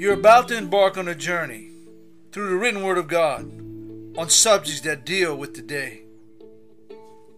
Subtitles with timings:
[0.00, 1.72] You're about to embark on a journey
[2.32, 3.42] through the written word of God
[4.16, 6.04] on subjects that deal with today.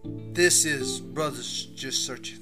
[0.05, 2.39] This is Brothers Just Searching.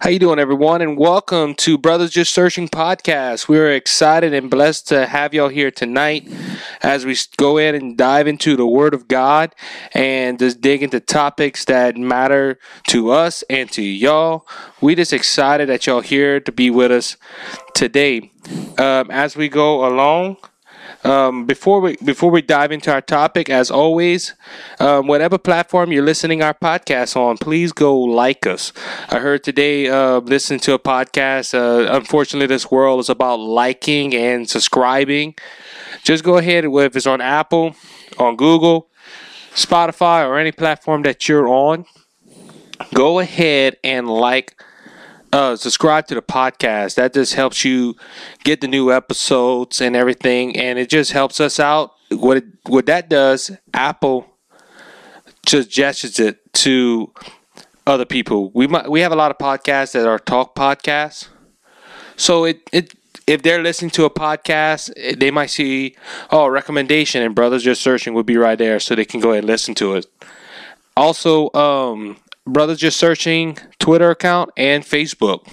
[0.00, 3.48] How you doing, everyone, and welcome to Brothers Just Searching podcast.
[3.48, 6.26] We're excited and blessed to have y'all here tonight
[6.82, 9.54] as we go in and dive into the Word of God
[9.94, 12.58] and just dig into topics that matter
[12.88, 14.46] to us and to y'all.
[14.80, 17.16] We just excited that y'all here to be with us
[17.74, 18.30] today.
[18.78, 20.38] Um, as we go along,
[21.04, 24.34] um, before we before we dive into our topic, as always,
[24.78, 28.72] um, whatever platform you're listening our podcast on, please go like us.
[29.08, 31.54] I heard today uh, to a podcast.
[31.54, 35.34] Uh, unfortunately, this world is about liking and subscribing.
[36.02, 37.74] Just go ahead if it's on Apple,
[38.18, 38.88] on Google,
[39.54, 41.84] Spotify, or any platform that you're on.
[42.94, 44.60] Go ahead and like
[45.32, 46.96] uh, subscribe to the podcast.
[46.96, 47.94] That just helps you
[48.44, 51.92] get the new episodes and everything, and it just helps us out.
[52.10, 54.26] What it, what that does, Apple
[55.46, 57.12] just gestures it to
[57.86, 58.50] other people.
[58.54, 61.28] We might we have a lot of podcasts that are talk podcasts,
[62.16, 62.94] so it it
[63.26, 65.96] if they're listening to a podcast, they might see
[66.30, 69.44] oh recommendation and brothers just searching would be right there, so they can go ahead
[69.44, 70.06] and listen to it.
[70.96, 75.48] Also, um, Brothers Just Searching Twitter account and Facebook.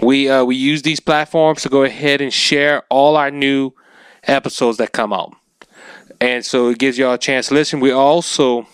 [0.00, 3.72] We uh, we use these platforms to go ahead and share all our new
[4.24, 5.34] episodes that come out,
[6.20, 7.80] and so it gives y'all a chance to listen.
[7.80, 8.66] We also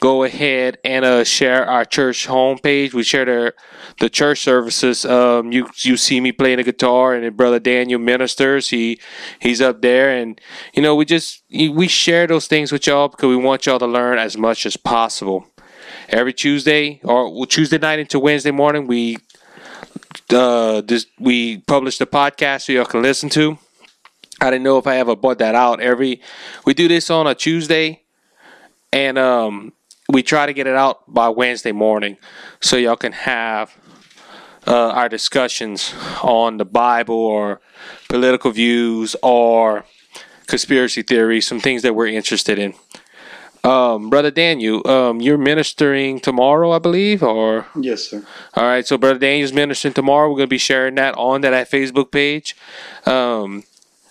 [0.00, 2.92] go ahead and uh, share our church homepage.
[2.94, 3.54] We share the
[4.00, 5.04] the church services.
[5.04, 8.70] Um, you you see me playing the guitar, and brother Daniel ministers.
[8.70, 8.98] He
[9.38, 10.40] he's up there, and
[10.74, 13.86] you know we just we share those things with y'all because we want y'all to
[13.86, 15.46] learn as much as possible
[16.08, 18.86] every Tuesday or Tuesday night into Wednesday morning.
[18.86, 19.18] We
[20.32, 23.58] uh, this, we publish the podcast so y'all can listen to.
[24.40, 25.80] I didn't know if I ever bought that out.
[25.80, 26.22] Every
[26.64, 28.02] we do this on a Tuesday,
[28.90, 29.74] and um,
[30.10, 32.16] we try to get it out by Wednesday morning
[32.60, 33.74] so y'all can have
[34.66, 37.60] uh, our discussions on the Bible or
[38.08, 39.84] political views or
[40.46, 42.74] conspiracy theories, some things that we're interested in.
[43.62, 48.24] Um, Brother Daniel, um, you're ministering tomorrow, I believe, or Yes, sir.
[48.54, 48.86] all right.
[48.86, 50.30] So Brother Daniel's ministering tomorrow.
[50.30, 52.56] We're gonna be sharing that on that, that Facebook page.
[53.04, 53.64] Um,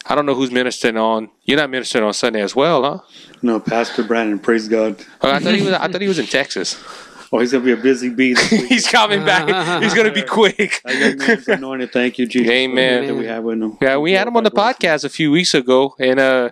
[0.10, 1.30] I don't know who's ministering on.
[1.44, 3.00] You're not ministering on Sunday as well, huh?
[3.44, 5.00] No, Pastor Brandon, praise God.
[5.22, 5.74] Oh, I thought he was.
[5.74, 6.84] I thought he was in Texas.
[7.32, 8.34] Oh, he's gonna be a busy bee.
[8.68, 9.84] He's coming back.
[9.84, 10.82] He's gonna be quick.
[10.84, 11.92] That young man's anointed.
[11.92, 12.50] Thank you, Jesus.
[12.50, 13.06] Amen.
[13.06, 13.78] That we have with him.
[13.80, 16.50] Yeah, we had him on the podcast a few weeks ago, and uh,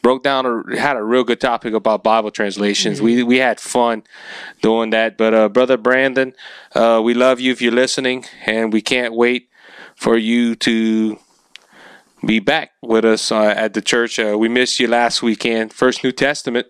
[0.00, 3.02] broke down a, had a real good topic about Bible translations.
[3.02, 4.04] We we had fun
[4.60, 5.18] doing that.
[5.18, 6.34] But uh, brother Brandon,
[6.72, 9.48] uh, we love you if you're listening, and we can't wait
[9.96, 11.18] for you to
[12.24, 14.18] be back with us uh, at the church.
[14.18, 16.66] Uh, we missed you last weekend, First New Testament.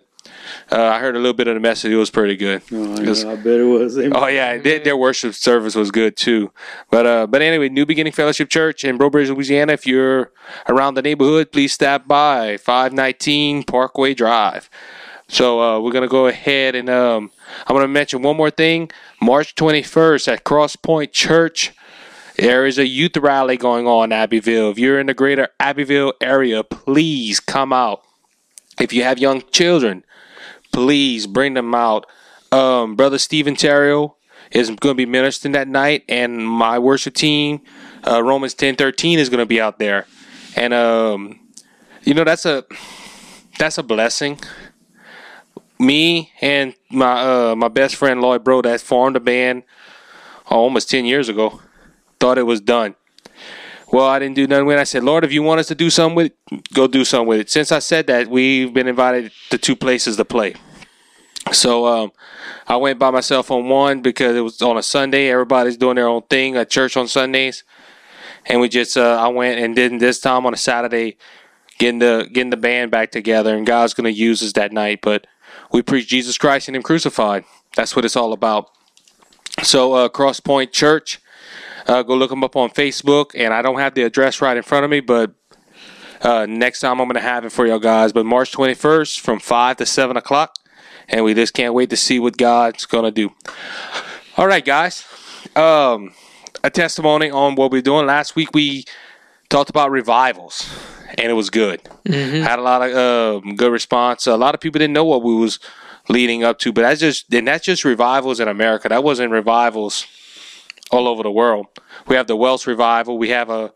[0.71, 1.91] Uh, I heard a little bit of the message.
[1.91, 2.61] It was pretty good.
[2.71, 3.97] Oh, It was- yeah, I bet it was.
[3.97, 4.13] Amen.
[4.15, 6.51] Oh yeah, their, their worship service was good too.
[6.89, 9.73] But uh, but anyway, New Beginning Fellowship Church in Breaux Bridge, Louisiana.
[9.73, 10.31] If you're
[10.69, 14.69] around the neighborhood, please stop by 519 Parkway Drive.
[15.27, 17.31] So uh, we're gonna go ahead and um,
[17.67, 18.91] I'm gonna mention one more thing.
[19.21, 21.73] March 21st at Cross Point Church.
[22.43, 24.71] There is a youth rally going on in Abbeville.
[24.71, 28.03] If you're in the greater Abbeville area, please come out.
[28.81, 30.03] If you have young children,
[30.73, 32.05] please bring them out.
[32.51, 34.15] Um, Brother Stephen Terrio
[34.51, 37.61] is going to be ministering that night, and my worship team,
[38.05, 40.05] uh, Romans ten thirteen, is going to be out there,
[40.57, 41.39] and um,
[42.01, 42.65] you know that's a
[43.57, 44.37] that's a blessing.
[45.79, 49.63] Me and my uh, my best friend Lloyd Bro that formed a band
[50.47, 51.61] almost ten years ago
[52.19, 52.95] thought it was done.
[53.91, 54.81] Well, I didn't do nothing with it.
[54.81, 57.27] I said, Lord, if you want us to do something with it, go do something
[57.27, 57.49] with it.
[57.49, 60.55] Since I said that, we've been invited to two places to play.
[61.51, 62.11] So um,
[62.67, 65.29] I went by myself on one because it was on a Sunday.
[65.29, 67.63] Everybody's doing their own thing at church on Sundays,
[68.45, 71.17] and we just uh, I went and did this time on a Saturday,
[71.77, 73.55] getting the getting the band back together.
[73.55, 74.99] And God's going to use us that night.
[75.01, 75.27] But
[75.71, 77.43] we preach Jesus Christ and Him crucified.
[77.75, 78.69] That's what it's all about.
[79.61, 81.19] So uh, Cross Point Church,
[81.87, 83.31] uh, go look them up on Facebook.
[83.35, 85.33] And I don't have the address right in front of me, but
[86.21, 88.13] uh, next time I'm going to have it for y'all guys.
[88.13, 90.55] But March 21st from five to seven o'clock
[91.09, 93.31] and we just can't wait to see what God's gonna do.
[94.37, 95.05] All right, guys.
[95.55, 96.13] Um,
[96.63, 98.05] a testimony on what we're doing.
[98.05, 98.85] Last week we
[99.49, 100.67] talked about revivals,
[101.17, 101.81] and it was good.
[102.43, 104.27] Had a lot of um good response.
[104.27, 105.59] A lot of people didn't know what we was
[106.09, 108.89] leading up to, but that's just and that's just revivals in America.
[108.89, 110.05] That wasn't revivals
[110.93, 111.65] all over the world.
[112.07, 113.17] We have the Welsh revival.
[113.17, 113.73] We have a,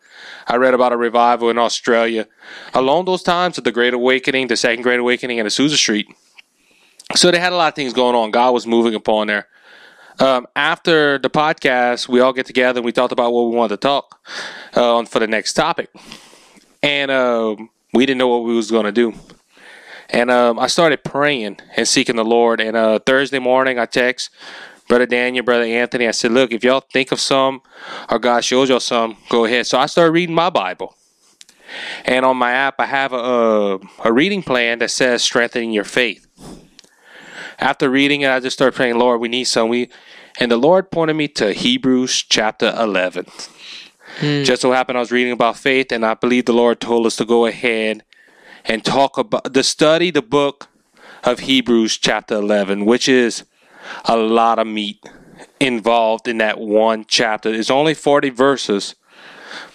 [0.48, 2.28] I read about a revival in Australia.
[2.74, 6.08] Along those times of the Great Awakening, the Second Great Awakening, and Azusa Street.
[7.16, 8.30] So they had a lot of things going on.
[8.32, 9.48] God was moving upon there.
[10.20, 13.76] Um, after the podcast, we all get together and we talked about what we wanted
[13.76, 14.20] to talk
[14.76, 15.90] uh, on for the next topic,
[16.82, 19.14] and um, we didn't know what we was going to do.
[20.10, 22.62] And um, I started praying and seeking the Lord.
[22.62, 24.32] And uh, Thursday morning, I text
[24.88, 26.08] Brother Daniel, Brother Anthony.
[26.08, 27.62] I said, "Look, if y'all think of some,
[28.10, 30.96] or God shows y'all some, go ahead." So I started reading my Bible.
[32.06, 35.84] And on my app, I have a, a, a reading plan that says strengthening your
[35.84, 36.26] faith.
[37.60, 39.70] After reading it, I just started praying, Lord, we need some.
[39.70, 39.90] We,
[40.40, 43.26] and the Lord pointed me to Hebrews chapter 11.
[44.20, 44.44] Hmm.
[44.44, 47.16] Just so happened I was reading about faith, and I believe the Lord told us
[47.18, 48.04] to go ahead
[48.66, 50.70] and talk about the study the book
[51.24, 53.44] of Hebrews chapter 11, which is
[54.06, 55.04] a lot of meat
[55.60, 57.54] involved in that one chapter.
[57.54, 58.96] It's only 40 verses,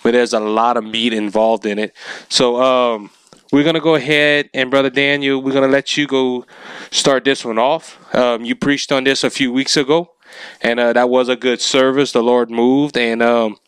[0.03, 1.95] but there's a lot of meat involved in it.
[2.29, 3.11] So, um,
[3.53, 6.47] we're gonna go ahead and brother Daniel, we're gonna let you go
[6.91, 7.99] start this one off.
[8.15, 10.13] Um, you preached on this a few weeks ago,
[10.63, 12.13] and uh, that was a good service.
[12.13, 13.59] The Lord moved, and um,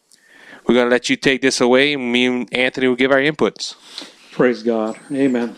[0.67, 3.75] we're gonna let you take this away, and me and Anthony will give our inputs.
[4.33, 4.99] Praise God.
[5.13, 5.55] Amen.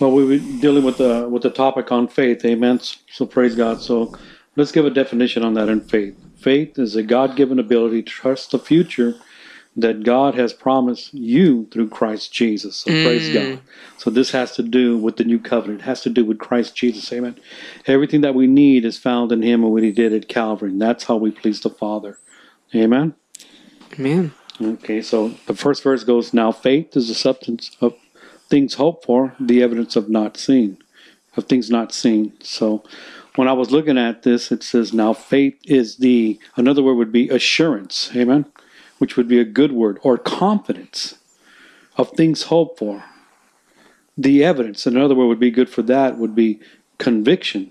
[0.00, 2.42] Well, we were dealing with the with the topic on faith.
[2.46, 2.80] Amen.
[3.10, 3.82] So praise God.
[3.82, 4.14] So
[4.56, 6.16] let's give a definition on that in faith.
[6.38, 9.14] Faith is a God given ability to trust the future
[9.76, 12.76] that God has promised you through Christ Jesus.
[12.76, 13.34] So praise mm.
[13.34, 13.62] God.
[13.98, 15.82] So this has to do with the new covenant.
[15.82, 17.12] It has to do with Christ Jesus.
[17.12, 17.36] Amen.
[17.86, 20.70] Everything that we need is found in Him and what He did at Calvary.
[20.70, 22.18] And that's how we please the Father.
[22.74, 23.14] Amen.
[23.92, 24.32] Amen.
[24.60, 27.94] Okay, so the first verse goes, Now faith is the substance of
[28.50, 30.76] things hoped for, the evidence of not seen,
[31.36, 32.34] of things not seen.
[32.42, 32.84] So
[33.36, 37.12] when I was looking at this, it says, Now faith is the, another word would
[37.12, 38.46] be assurance, amen,
[38.98, 41.16] which would be a good word, or confidence
[41.96, 43.04] of things hoped for.
[44.18, 46.60] The evidence, another word would be good for that, would be
[46.98, 47.70] conviction,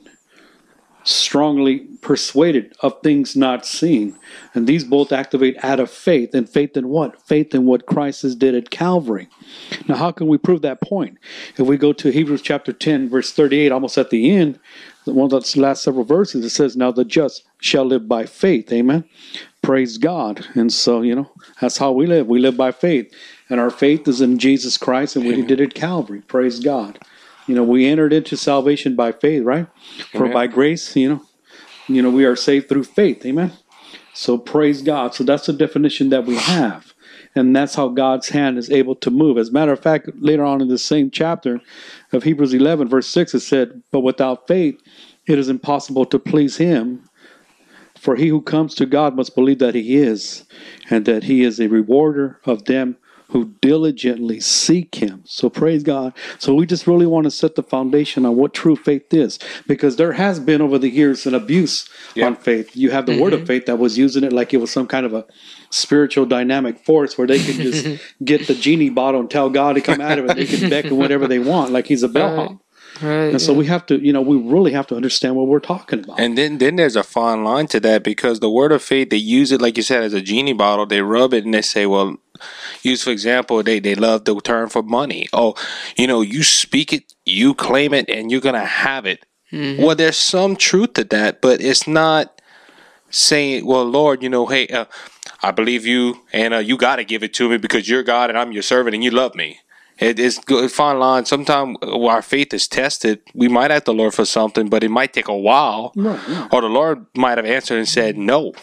[1.09, 4.15] strongly persuaded of things not seen.
[4.53, 6.33] And these both activate out of faith.
[6.33, 7.21] And faith in what?
[7.27, 9.27] Faith in what Christ has did at Calvary.
[9.87, 11.17] Now, how can we prove that point?
[11.57, 14.59] If we go to Hebrews chapter 10, verse 38, almost at the end,
[15.05, 18.71] one of the last several verses, it says, Now the just shall live by faith.
[18.71, 19.03] Amen.
[19.61, 20.45] Praise God.
[20.53, 22.27] And so, you know, that's how we live.
[22.27, 23.13] We live by faith.
[23.49, 26.21] And our faith is in Jesus Christ and what he did at Calvary.
[26.21, 26.99] Praise God.
[27.49, 29.65] You know, we entered into salvation by faith, right?
[30.11, 30.33] For Amen.
[30.33, 31.25] by grace, you know,
[31.87, 33.25] you know, we are saved through faith.
[33.25, 33.53] Amen.
[34.13, 35.15] So praise God.
[35.15, 36.93] So that's the definition that we have.
[37.33, 39.39] And that's how God's hand is able to move.
[39.39, 41.59] As a matter of fact, later on in the same chapter
[42.13, 44.79] of Hebrews 11, verse 6, it said, But without faith,
[45.25, 47.09] it is impossible to please Him.
[47.97, 50.45] For he who comes to God must believe that He is,
[50.91, 52.97] and that He is a rewarder of them
[53.29, 55.23] who diligently seek Him.
[55.25, 56.13] So praise God.
[56.39, 59.95] So we just really want to set the foundation on what true faith is, because
[59.95, 62.27] there has been over the years an abuse Yeah.
[62.27, 62.75] on faith.
[62.75, 63.47] You have the word of mm-hmm.
[63.47, 65.25] faith that was using it like it was some kind of a
[65.69, 69.81] spiritual dynamic force where they can just get the genie bottle and tell God to
[69.81, 70.35] come out of it.
[70.35, 72.59] They can beckon whatever they want, like He's a bellhop.
[73.01, 73.29] Right.
[73.29, 76.03] And so we have to, you know, we really have to understand what we're talking
[76.03, 76.19] about.
[76.19, 79.17] And then, then there's a fine line to that because the word of faith, they
[79.17, 80.85] use it, like you said, as a genie bottle.
[80.85, 82.17] They rub it and they say, well,
[82.81, 85.27] use for example, they, they love the term for money.
[85.33, 85.55] Oh,
[85.97, 89.25] you know, you speak it, you claim it, and you're going to have it.
[89.83, 92.39] Well, there's some truth to that, but it's not
[93.09, 94.85] saying, well, Lord, you know, hey, uh,
[95.41, 98.29] I believe you and uh, you got to give it to me because you're God
[98.29, 99.59] and I'm your servant and you love me.
[99.97, 101.25] It is fine line.
[101.25, 103.19] Sometimes our faith is tested.
[103.33, 105.91] We might ask the Lord for something, but it might take a while.
[105.95, 106.47] Right, yeah.
[106.53, 108.53] Or the Lord might have answered and said no.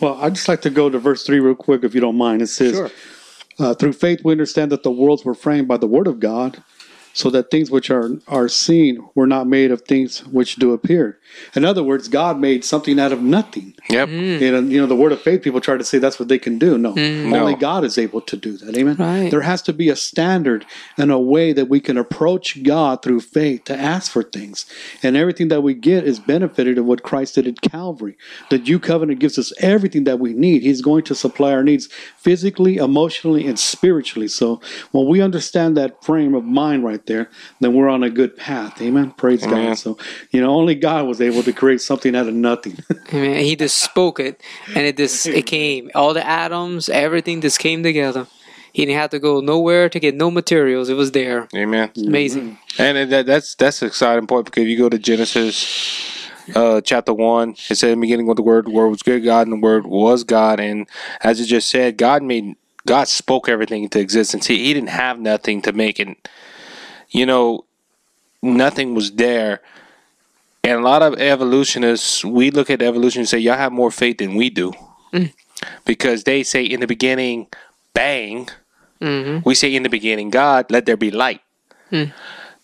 [0.00, 2.42] Well, I'd just like to go to verse 3 real quick, if you don't mind.
[2.42, 2.90] It says,
[3.58, 6.62] uh, Through faith we understand that the worlds were framed by the word of God,
[7.16, 11.18] so that things which are, are seen were not made of things which do appear.
[11.54, 13.74] In other words, God made something out of nothing.
[13.88, 14.10] Yep.
[14.10, 14.40] Mm.
[14.40, 16.28] You uh, know, you know, the word of faith, people try to say that's what
[16.28, 16.76] they can do.
[16.76, 17.32] No, mm.
[17.32, 17.58] only No.
[17.58, 18.76] God is able to do that.
[18.76, 18.96] Amen.
[18.96, 19.30] Right.
[19.30, 20.66] There has to be a standard
[20.98, 24.66] and a way that we can approach God through faith to ask for things.
[25.02, 28.18] And everything that we get is benefited of what Christ did at Calvary.
[28.50, 30.60] The new covenant gives us everything that we need.
[30.60, 34.28] He's going to supply our needs physically, emotionally, and spiritually.
[34.28, 34.60] So
[34.92, 38.80] when we understand that frame of mind right there, then we're on a good path.
[38.80, 39.12] Amen.
[39.12, 39.68] Praise Amen.
[39.68, 39.74] God.
[39.74, 39.98] So,
[40.30, 42.78] you know, only God was able to create something out of nothing.
[43.12, 43.44] Amen.
[43.44, 45.90] He just spoke it, and it just it came.
[45.94, 48.26] All the atoms, everything just came together.
[48.72, 50.90] He didn't have to go nowhere to get no materials.
[50.90, 51.48] It was there.
[51.54, 51.90] Amen.
[51.96, 52.58] Amazing.
[52.78, 56.16] And that, that's that's an exciting point because if you go to Genesis
[56.54, 57.56] uh, chapter one.
[57.68, 59.60] It said in the beginning with the word, the word was good God, and the
[59.60, 60.60] word was God.
[60.60, 60.86] And
[61.22, 64.46] as it just said, God made God spoke everything into existence.
[64.46, 66.28] He, he didn't have nothing to make it.
[67.16, 67.64] You know,
[68.42, 69.62] nothing was there.
[70.62, 74.18] And a lot of evolutionists, we look at evolution and say, y'all have more faith
[74.18, 74.74] than we do.
[75.86, 77.46] Because they say in the beginning,
[77.94, 78.50] bang.
[79.00, 79.48] Mm-hmm.
[79.48, 81.40] We say in the beginning, God, let there be light.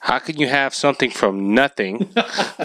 [0.03, 2.13] How can you have something from nothing?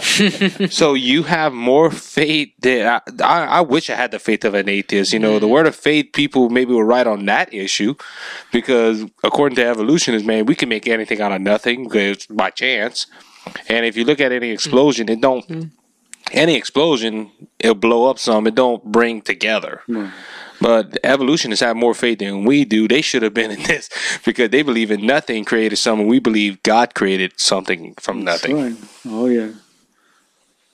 [0.70, 4.54] so you have more faith than I, I, I wish I had the faith of
[4.54, 5.12] an atheist.
[5.12, 5.50] You know, the mm.
[5.50, 7.94] word of faith, people maybe were right on that issue
[8.50, 13.06] because according to evolutionists, man, we can make anything out of nothing because by chance.
[13.68, 15.70] And if you look at any explosion, it don't mm.
[16.32, 17.30] any explosion,
[17.60, 18.48] it'll blow up some.
[18.48, 19.82] It don't bring together.
[19.88, 20.10] Mm.
[20.60, 22.88] But evolutionists have more faith than we do.
[22.88, 23.88] They should have been in this
[24.24, 26.06] because they believe in nothing created something.
[26.06, 28.56] We believe God created something from nothing.
[28.56, 28.76] Right.
[29.06, 29.52] Oh yeah.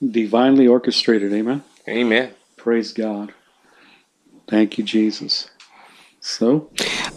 [0.01, 1.63] Divinely orchestrated, amen.
[1.87, 2.33] Amen.
[2.57, 3.33] Praise God.
[4.47, 5.49] Thank you, Jesus.
[6.19, 6.71] So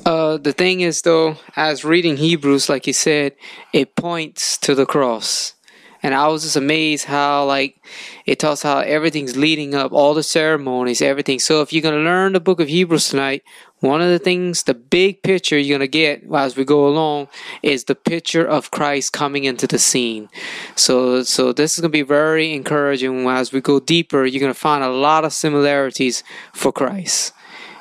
[0.04, 3.34] Uh, the thing is, though, as reading Hebrews, like you said,
[3.72, 5.54] it points to the cross.
[6.02, 7.83] And I was just amazed how, like,
[8.25, 11.38] it talks how everything's leading up, all the ceremonies, everything.
[11.40, 13.43] So if you're to learn the book of Hebrews tonight,
[13.81, 17.28] one of the things, the big picture you're to get as we go along
[17.62, 20.28] is the picture of Christ coming into the scene.
[20.75, 24.25] So, so this is to be very encouraging as we go deeper.
[24.25, 27.33] You're to find a lot of similarities for Christ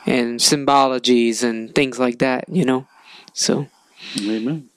[0.06, 2.88] and symbologies and things like that, you know.
[3.34, 3.68] So,
[4.20, 4.70] Amen.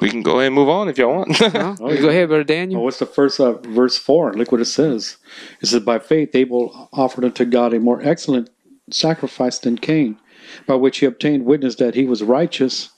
[0.00, 1.38] We can go ahead and move on if y'all want.
[1.40, 2.44] well, you go ahead, brother Daniel.
[2.44, 2.84] Well, Daniel.
[2.84, 4.32] what's the first uh, verse four?
[4.32, 5.16] Look what it says.
[5.60, 8.50] It says, "By faith Abel offered unto God a more excellent
[8.90, 10.18] sacrifice than Cain,
[10.66, 12.90] by which he obtained witness that he was righteous,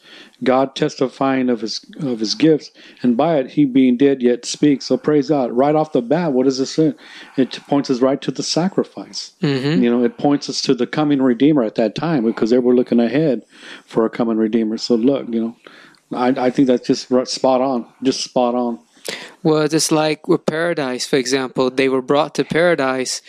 [0.45, 2.71] God testifying of his of his gifts,
[3.03, 5.51] and by it he being dead yet speaks." So praise God.
[5.51, 6.95] Right off the bat, what does it say?
[7.37, 9.33] It points us right to the sacrifice.
[9.43, 9.83] Mm-hmm.
[9.83, 12.77] You know, it points us to the coming Redeemer at that time because they were
[12.77, 13.43] looking ahead
[13.87, 14.79] for a coming Redeemer.
[14.79, 15.57] So look, you know,
[16.15, 18.79] I, I think that's just spot on, just spot on.
[19.43, 23.23] Well, just like with paradise, for example, they were brought to paradise,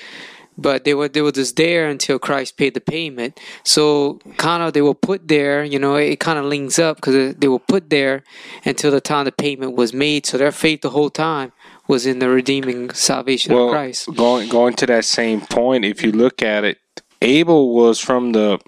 [0.58, 3.40] but they were they were just there until Christ paid the payment.
[3.64, 5.64] So kind of they were put there.
[5.64, 8.24] You know, it kind of links up because they were put there
[8.64, 10.26] until the time the payment was made.
[10.26, 11.52] So their faith the whole time
[11.88, 14.14] was in the redeeming salvation of Christ.
[14.16, 16.78] going going to that same point, if you look at it,
[17.22, 18.60] Abel was from the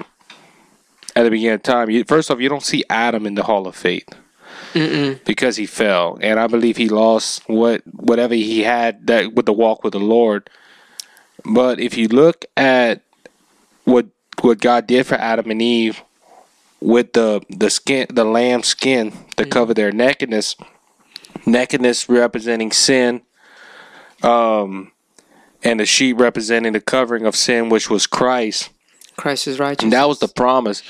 [1.16, 1.90] at the beginning of time.
[1.90, 4.10] You, first off, you don't see Adam in the Hall of Faith
[4.74, 5.24] Mm-mm.
[5.26, 9.54] because he fell, and I believe he lost what whatever he had that with the
[9.54, 10.50] walk with the Lord.
[11.46, 13.02] But if you look at
[13.86, 14.08] what
[14.42, 16.04] what God did for Adam and Eve
[16.82, 20.56] with the the skin, the lamb skin to cover their nakedness,
[21.46, 23.22] nakedness representing sin,
[24.24, 24.92] um,
[25.64, 28.70] and the sheep representing the covering of sin, which was Christ.
[29.18, 29.84] Christ is righteous.
[29.84, 30.84] And that was the promise.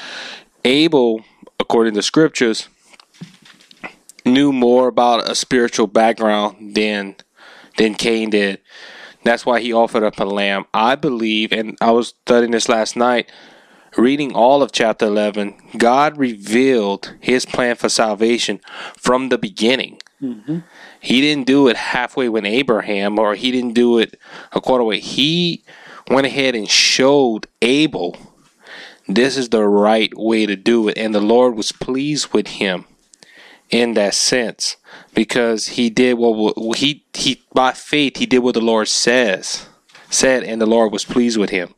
[0.64, 1.22] Abel,
[1.60, 2.68] according to scriptures,
[4.26, 7.16] knew more about a spiritual background than
[7.78, 8.60] than Cain did.
[9.24, 10.66] That's why he offered up a lamb.
[10.74, 13.30] I believe, and I was studying this last night,
[13.98, 18.62] reading all of chapter 11, God revealed his plan for salvation
[18.96, 20.00] from the beginning.
[20.22, 20.60] Mm-hmm.
[21.02, 24.18] He didn't do it halfway when Abraham, or he didn't do it
[24.52, 25.00] a quarter way.
[25.00, 25.64] He
[26.10, 28.16] went ahead and showed Abel
[29.08, 30.98] this is the right way to do it.
[30.98, 32.86] And the Lord was pleased with him
[33.70, 34.78] in that sense
[35.14, 39.68] because he did what he he by faith he did what the Lord says
[40.10, 41.74] said and the Lord was pleased with him.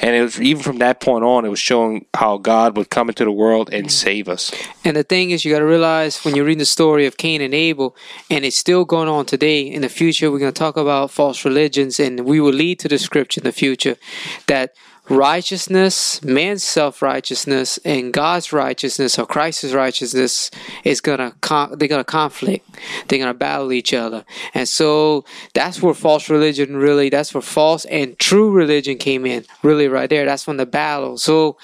[0.00, 3.08] And it was even from that point on it was showing how God would come
[3.08, 4.52] into the world and save us.
[4.84, 7.40] And the thing is, you got to realize when you read the story of Cain
[7.40, 7.96] and Abel,
[8.30, 9.60] and it's still going on today.
[9.62, 12.88] In the future, we're going to talk about false religions, and we will lead to
[12.88, 13.96] the scripture in the future
[14.46, 14.74] that
[15.08, 20.50] righteousness, man's self righteousness, and God's righteousness or Christ's righteousness
[20.84, 22.68] is gonna con- they're gonna conflict.
[23.08, 27.84] They're gonna battle each other, and so that's where false religion really that's where false
[27.86, 29.44] and true religion came in.
[29.62, 30.24] Really, right there.
[30.24, 31.18] That's when the battle.
[31.18, 31.56] So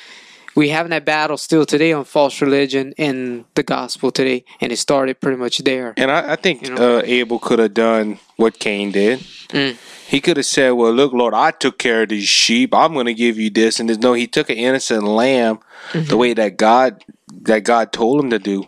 [0.57, 4.77] we having that battle still today on false religion and the gospel today, and it
[4.79, 5.95] started pretty much there.
[5.97, 6.99] And I, I think You know?
[6.99, 9.21] uh, Abel could have done what Cain did.
[9.51, 9.77] Mm.
[10.11, 12.75] He could have said, "Well, look, Lord, I took care of these sheep.
[12.75, 15.61] I'm going to give you this." And there's no, he took an innocent lamb,
[15.93, 17.05] the way that God
[17.43, 18.67] that God told him to do.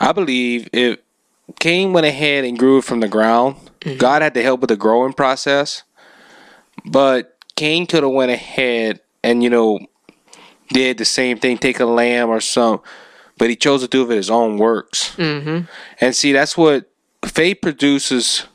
[0.00, 0.98] I believe if
[1.60, 3.58] Cain went ahead and grew it from the ground,
[3.98, 5.84] God had to help with the growing process.
[6.84, 9.78] But Cain could have went ahead and you know
[10.72, 12.80] did the same thing, take a lamb or some,
[13.38, 15.14] but he chose to do it with his own works.
[15.14, 15.66] Mm-hmm.
[16.00, 16.90] And see, that's what
[17.24, 18.46] faith produces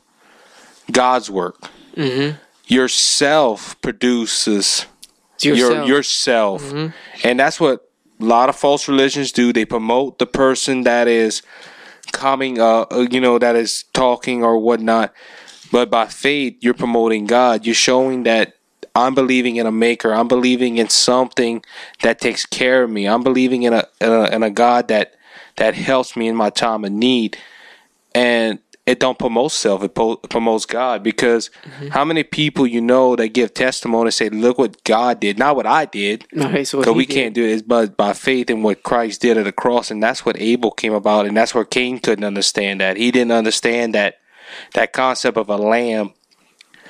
[0.92, 1.70] God's work.
[1.98, 2.36] Mm-hmm.
[2.66, 4.86] Yourself produces
[5.40, 5.86] yourself.
[5.88, 6.72] your yourself,
[7.24, 7.90] and that's what
[8.20, 9.52] a lot of false religions do.
[9.52, 11.42] They promote the person that is
[12.12, 15.12] coming, uh, uh, you know, that is talking or whatnot.
[15.70, 17.66] But by faith, you're promoting God.
[17.66, 18.54] You're showing that
[18.94, 20.12] I'm believing in a maker.
[20.12, 21.62] I'm believing in something
[22.02, 23.06] that takes care of me.
[23.06, 25.14] I'm believing in a in a, in a God that
[25.56, 27.38] that helps me in my time of need.
[28.14, 29.82] And it don't promote self.
[29.82, 31.88] It po- promotes God because mm-hmm.
[31.88, 35.56] how many people you know that give testimony and say, "Look what God did, not
[35.56, 37.14] what I did." So what Because he we did.
[37.14, 40.24] can't do it, but by faith in what Christ did at the cross, and that's
[40.24, 42.96] what Abel came about, and that's where Cain couldn't understand that.
[42.96, 44.20] He didn't understand that
[44.72, 46.14] that concept of a lamb,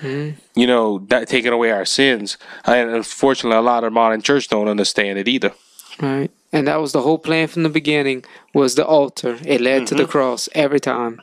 [0.01, 0.39] mm-hmm.
[0.55, 2.39] you know, that taking away our sins.
[2.65, 5.53] And unfortunately, a lot of modern church don't understand it either.
[6.01, 6.31] Right.
[6.53, 8.25] And that was the whole plan from the beginning
[8.55, 9.37] was the altar.
[9.45, 10.13] It led to the mm-hmm.
[10.13, 11.21] cross every time.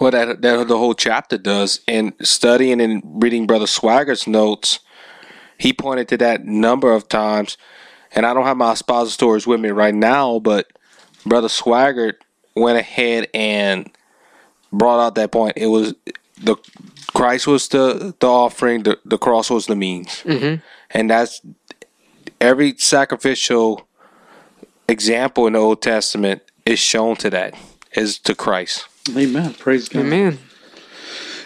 [0.00, 1.80] Well, that, that the whole chapter does.
[1.86, 4.80] And studying and reading Brother Swaggart's notes,
[5.58, 7.56] he pointed to that number of times.
[8.12, 10.66] And I don't have my stories with me right now, but
[11.24, 12.14] Brother Swaggart
[12.54, 13.90] went ahead and
[14.72, 15.54] brought out that point.
[15.56, 15.94] It was
[16.42, 16.56] the
[17.14, 20.62] Christ was the the offering, the the cross was the means, Mhm.
[20.90, 21.40] and that's
[22.40, 23.86] every sacrificial
[24.88, 27.54] example in the Old Testament is shown to that
[27.92, 28.86] is to Christ.
[29.14, 29.54] Amen.
[29.54, 30.00] Praise God.
[30.00, 30.38] Amen.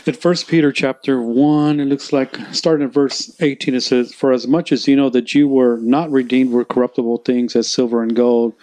[0.06, 4.32] In First Peter chapter one, it looks like starting at verse eighteen, it says, "For
[4.32, 8.02] as much as you know that you were not redeemed with corruptible things as silver
[8.02, 8.54] and gold,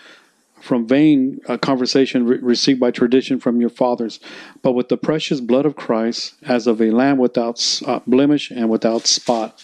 [0.60, 4.20] from vain uh, conversation re- received by tradition from your fathers,
[4.64, 8.70] but with the precious blood of Christ, as of a lamb without uh, blemish and
[8.70, 9.64] without spot."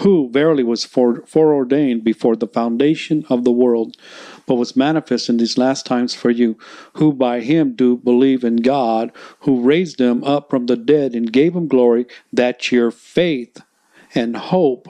[0.00, 3.96] Who verily was fore- foreordained before the foundation of the world,
[4.46, 6.56] but was manifest in these last times for you,
[6.94, 11.32] who by him do believe in God, who raised him up from the dead and
[11.32, 13.60] gave him glory, that your faith
[14.14, 14.88] and hope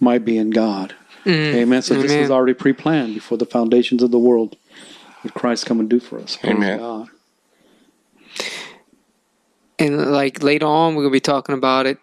[0.00, 0.94] might be in God.
[1.24, 1.54] Mm.
[1.54, 1.82] Amen.
[1.82, 2.22] So this Amen.
[2.22, 4.56] was already pre planned before the foundations of the world.
[5.22, 6.36] What Christ come and do for us.
[6.36, 6.78] Praise Amen.
[6.78, 7.08] God.
[9.78, 11.98] And like later on, we're gonna be talking about it.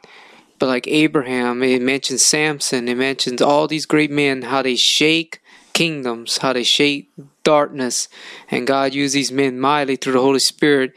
[0.58, 5.42] But like Abraham, it mentions Samson, it mentions all these great men, how they shake
[5.74, 7.12] kingdoms, how they shake
[7.44, 8.08] darkness,
[8.50, 10.94] and God used these men mightily through the Holy Spirit.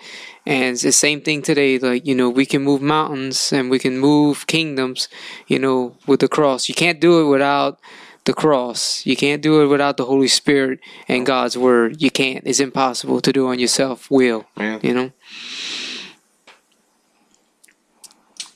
[0.46, 1.78] And it's the same thing today.
[1.78, 5.08] Like you know, we can move mountains and we can move kingdoms.
[5.46, 7.78] You know, with the cross, you can't do it without
[8.24, 9.04] the cross.
[9.04, 12.00] You can't do it without the Holy Spirit and God's word.
[12.00, 12.46] You can't.
[12.46, 14.46] It's impossible to do on yourself will.
[14.56, 14.78] Yeah.
[14.82, 15.10] You know.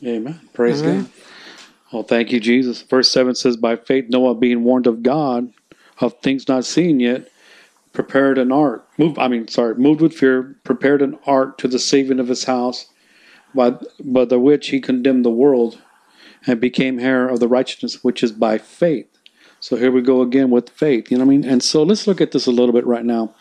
[0.04, 0.40] Amen.
[0.52, 1.04] Praise Amen.
[1.04, 1.12] God.
[1.92, 2.82] Well, thank you, Jesus.
[2.82, 5.52] Verse 7 says, By faith, Noah, being warned of God
[6.00, 7.30] of things not seen yet,
[7.92, 8.86] prepared an ark.
[8.98, 12.44] Moved, I mean, sorry, moved with fear, prepared an ark to the saving of his
[12.44, 12.86] house,
[13.54, 15.80] by, by the which he condemned the world
[16.46, 19.06] and became heir of the righteousness which is by faith.
[19.60, 21.10] So here we go again with faith.
[21.10, 21.44] You know what I mean?
[21.44, 23.34] And so let's look at this a little bit right now.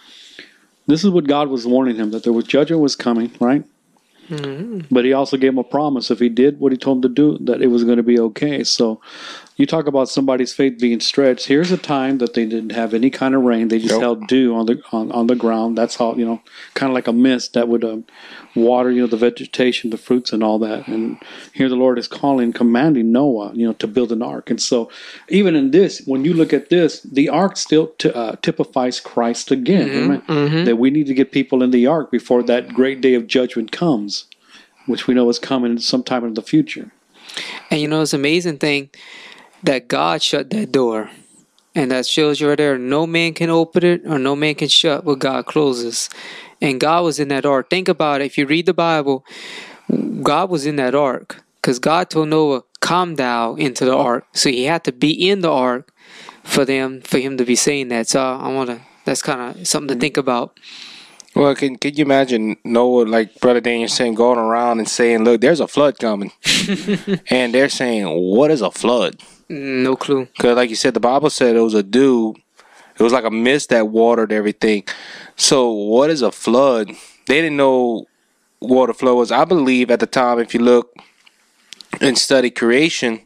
[0.86, 3.64] This is what God was warning him that there was judgment was coming, right?
[4.90, 7.10] But he also gave him a promise if he did what he told him to
[7.10, 8.64] do, that it was going to be okay.
[8.64, 9.02] So
[9.58, 11.48] you talk about somebody's faith being stretched.
[11.48, 14.02] Here's a time that they didn't have any kind of rain; they just Nope.
[14.02, 15.78] held dew on the on, on the ground.
[15.78, 16.42] That's how you know,
[16.74, 18.06] kind of like a mist that would um,
[18.56, 20.88] water you know the vegetation, the fruits, and all that.
[20.88, 21.18] And
[21.54, 24.50] here the Lord is calling, commanding Noah, you know, to build an ark.
[24.50, 24.90] And so
[25.30, 29.52] even in this, when you look at this, the ark still t- uh, typifies Christ
[29.52, 29.90] again.
[30.04, 30.24] amen?
[30.66, 33.72] That we need to get people in the ark before that great day of judgment
[33.72, 34.26] comes,
[34.86, 36.92] which we know is coming sometime in the future.
[37.70, 38.90] And you know, it's an amazing thing
[39.64, 41.10] that God shut that door.
[41.74, 44.68] And that shows you right there, no man can open it or no man can
[44.68, 46.10] shut what God closes.
[46.62, 47.70] And God was in that ark.
[47.70, 48.26] Think about it.
[48.26, 49.26] If you read the Bible,
[50.22, 51.44] God was in that ark.
[51.56, 54.26] Because God told Noah, come thou into the ark.
[54.34, 55.92] So he had to be in the ark
[56.44, 58.08] for them, for him to be saying that.
[58.08, 60.58] So I want to, that's kind of something to think about.
[61.34, 65.40] Well, can can you imagine Noah, like Brother Daniel saying, going around and saying, "Look,
[65.40, 66.34] there's a flood coming,"
[67.30, 69.18] and they're saying, "What is a flood?"
[69.50, 70.26] Mm, no clue.
[70.26, 72.36] Because, like you said, the Bible said it was a dew.
[73.02, 74.84] It was like a mist that watered everything.
[75.36, 76.90] So, what is a flood?
[77.26, 78.06] They didn't know
[78.60, 79.32] what a flood was.
[79.32, 80.96] I believe at the time, if you look
[82.00, 83.22] and study creation,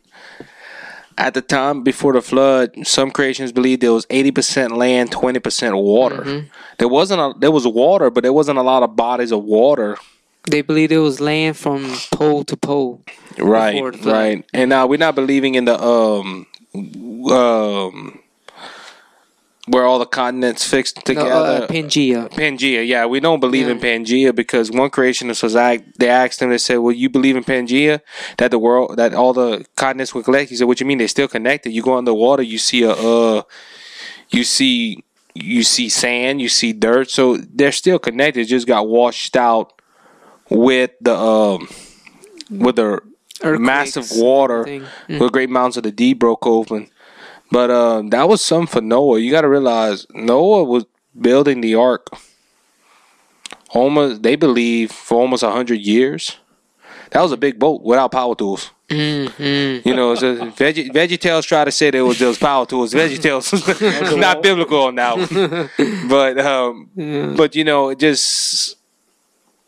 [1.18, 5.40] at the time before the flood, some creations believed there was eighty percent land, twenty
[5.40, 6.46] percent water.
[6.78, 9.98] There wasn't a there was water, but there wasn't a lot of bodies of water.
[10.50, 13.02] They believed it was land from pole to pole.
[13.38, 14.14] Right, Before the flood.
[14.16, 14.46] right.
[14.54, 16.48] And now we're not believing in the um
[17.30, 18.20] um
[19.68, 21.64] where all the continents fixed No, together.
[21.64, 22.30] uh, Pangea.
[22.32, 26.50] Pangea, yeah, we don't believe in Pangea because one creationist was act, they asked him,
[26.52, 28.02] they said, "Well, you believe in Pangea
[28.38, 31.00] that the world that all the continents were connected?" He said, "What you mean?
[31.00, 31.72] They're still connected.
[31.72, 33.42] You go underwater, you see a, uh,
[34.30, 38.42] you see, you see sand, you see dirt, so they're still connected.
[38.42, 39.74] It just got washed out
[40.50, 41.68] with the um,
[42.52, 43.02] with the
[43.42, 44.88] massive water, everything.
[45.10, 45.20] Mm.
[45.20, 46.90] where great mountains of the deep broke open."
[47.56, 49.18] But um, that was something for Noah.
[49.18, 50.84] You got to realize Noah was
[51.18, 52.10] building the ark
[53.70, 56.36] almost they believe for almost a hundred years.
[57.12, 58.72] That was a big boat without power tools.
[58.90, 59.88] Mm-hmm.
[59.88, 62.94] You know, so Veggie VeggieTales try to say there was those power tools.
[62.94, 66.10] VeggieTales not biblical on that one.
[66.10, 66.90] But um,
[67.38, 68.76] but you know, it just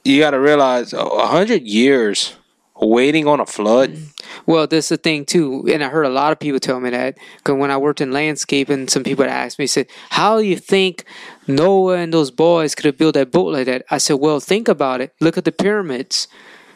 [0.03, 2.35] you got to realize a hundred years
[2.79, 3.91] waiting on a flood.
[3.91, 4.13] Mm.
[4.45, 7.17] Well, that's the thing too, and I heard a lot of people tell me that.
[7.37, 11.05] Because when I worked in landscaping, some people asked me, said, "How do you think
[11.47, 14.67] Noah and those boys could have built that boat like that?" I said, "Well, think
[14.67, 15.13] about it.
[15.19, 16.27] Look at the pyramids.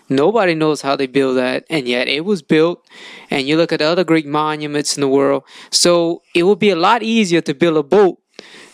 [0.09, 2.85] Nobody knows how they built that, and yet it was built.
[3.29, 5.43] And you look at the other great monuments in the world.
[5.69, 8.20] So it would be a lot easier to build a boat."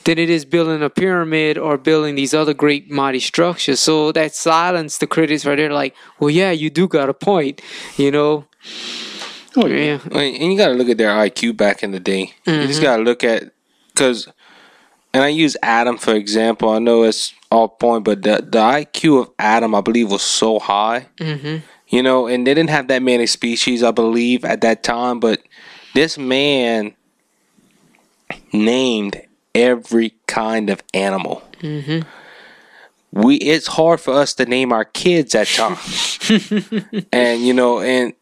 [0.08, 3.82] Than it is building a pyramid or building these other great mighty structures.
[3.82, 7.62] So that silenced the critics right there, like, well, yeah, you do got a point,
[7.98, 8.46] you know.
[9.58, 9.84] Oh yeah.
[9.84, 10.00] Yeah.
[10.06, 12.34] I mean, and you got to look at their IQ back in the day.
[12.46, 13.52] You just got to look at
[13.90, 14.30] because,
[15.14, 16.70] and I use Adam for example.
[16.70, 20.58] I know it's off point, but the the IQ of Adam, I believe, was so
[20.58, 21.08] high.
[21.18, 21.66] Mm-hmm.
[21.90, 25.20] You know, and they didn't have that many species, I believe, at that time.
[25.20, 25.42] But
[25.94, 26.96] this man
[28.54, 29.27] named
[29.58, 31.42] every kind of animal.
[31.60, 32.08] Mm-hmm.
[33.12, 35.78] We it's hard for us to name our kids at time,
[37.12, 38.14] and you know, and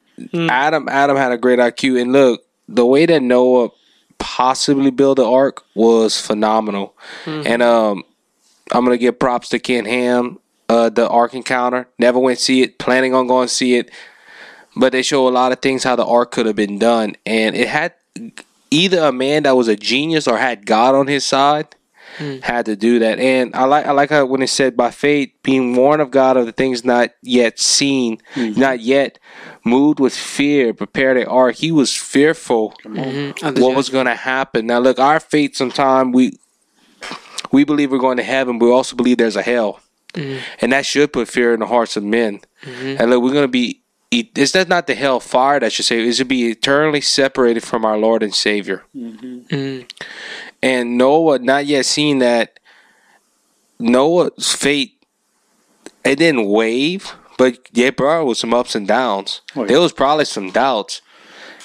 [0.49, 2.01] Adam Adam had a great IQ.
[2.01, 3.69] And look, the way that Noah
[4.17, 6.95] possibly built the ark was phenomenal.
[7.25, 8.03] And um,
[8.71, 10.39] I'm gonna give props to Ken Ham.
[10.67, 11.87] Uh, the Ark Encounter.
[11.99, 12.79] Never went see it.
[12.79, 13.91] Planning on going to see it,
[14.75, 17.55] but they show a lot of things how the ark could have been done, and
[17.55, 17.93] it had
[18.75, 21.75] either a man that was a genius or had God on his side
[22.17, 22.37] hmm.
[22.41, 23.19] had to do that.
[23.19, 26.37] And I like I like how when it said by faith, being warned of God
[26.37, 28.59] of the things not yet seen, mm-hmm.
[28.59, 29.19] not yet
[29.63, 31.55] moved with fear, prepared the ark.
[31.55, 33.45] He was fearful Mm-hmm.
[33.45, 33.61] mm-hmm.
[33.61, 34.67] what was going to happen.
[34.67, 35.55] Now, look, our faith.
[35.55, 36.37] Sometimes we
[37.51, 39.79] we believe we're going to heaven, but we also believe there's a hell,
[40.13, 40.39] mm-hmm.
[40.61, 42.41] and that should put fear in the hearts of men.
[42.99, 43.81] And look, we're going to be.
[44.19, 46.05] E- that not the hell fire that should say.
[46.07, 48.83] It should be eternally separated from our Lord and Savior.
[48.95, 49.55] Mm-hmm.
[49.55, 49.91] Mm.
[50.61, 52.59] And Noah, not yet seeing that,
[53.79, 54.93] Noah's fate,
[56.03, 59.41] it didn't wave, but yeah, bro, with some ups and downs.
[59.55, 59.67] Oh, yeah.
[59.67, 61.01] There was probably some doubts.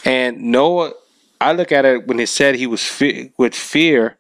[0.04, 0.92] And Noah,
[1.40, 4.16] I look at it when it said he was fe- with fear.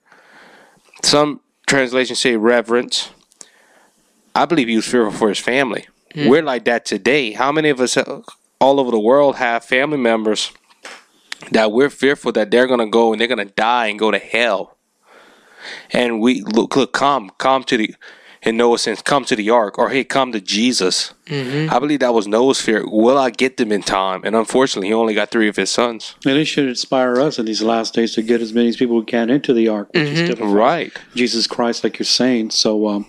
[1.02, 3.10] Some translations say reverence.
[4.34, 5.86] I believe he was fearful for his family.
[6.14, 7.32] We're like that today.
[7.32, 8.22] How many of us uh,
[8.60, 10.52] all over the world have family members
[11.52, 14.76] that we're fearful that they're gonna go and they're gonna die and go to hell?
[15.92, 17.94] And we look, look, come, come to the,
[18.42, 21.12] in Noah's sense, come to the ark, or hey, come to Jesus.
[21.70, 22.82] I believe that was Noah's fear.
[22.88, 24.22] Will I get them in time?
[24.24, 26.16] And unfortunately, he only got three of his sons.
[26.26, 29.04] And it should inspire us in these last days to get as many people we
[29.04, 30.92] can into the ark, which is typifies Right.
[31.14, 32.50] Jesus Christ, like you're saying.
[32.50, 33.06] So, um,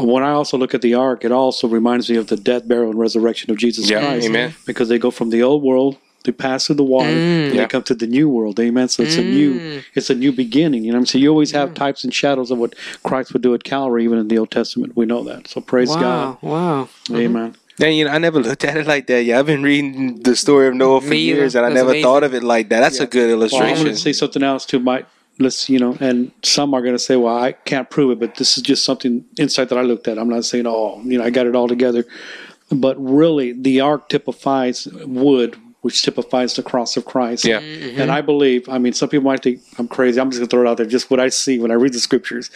[0.00, 2.90] when I also look at the ark, it also reminds me of the death, burial,
[2.90, 4.26] and resurrection of Jesus Yeah, Christ.
[4.26, 4.54] amen.
[4.66, 7.54] Because they go from the old world, they pass through the water, and mm.
[7.54, 7.62] Yeah.
[7.62, 8.58] they come to the new world.
[8.60, 8.88] Amen.
[8.88, 9.84] So it's a new, mm.
[9.94, 10.84] it's a new beginning.
[10.84, 11.74] You know, what I'm saying you always have mm.
[11.74, 14.96] types and shadows of what Christ would do at Calvary, even in the Old Testament.
[14.96, 15.48] We know that.
[15.48, 16.38] So praise Wow, God.
[16.42, 16.88] wow.
[17.04, 17.16] Mm-hmm.
[17.16, 17.56] Amen.
[17.80, 19.24] And you know, I never looked at it like that.
[19.24, 21.40] Yeah, I've been reading the story of Noah for Me either.
[21.40, 22.04] years, and I That's never amazing.
[22.04, 22.80] thought of it like that.
[22.80, 23.84] That's a good Well, I'm illustration.
[23.84, 24.78] going to say something else too.
[24.78, 25.06] Might
[25.38, 28.36] let's you know, and some are going to say, "Well, I can't prove it," but
[28.36, 30.18] this is just something insight that I looked at.
[30.18, 32.04] I'm not saying, "Oh, you know, I got it all together,"
[32.70, 37.44] but really, the ark typifies wood, which typifies the cross of Christ.
[37.44, 37.58] Yeah.
[37.58, 38.68] and I believe.
[38.68, 40.20] I mean, some people might think I'm crazy.
[40.20, 40.86] I'm just going to throw it out there.
[40.86, 42.50] Just what I see when I read the scriptures,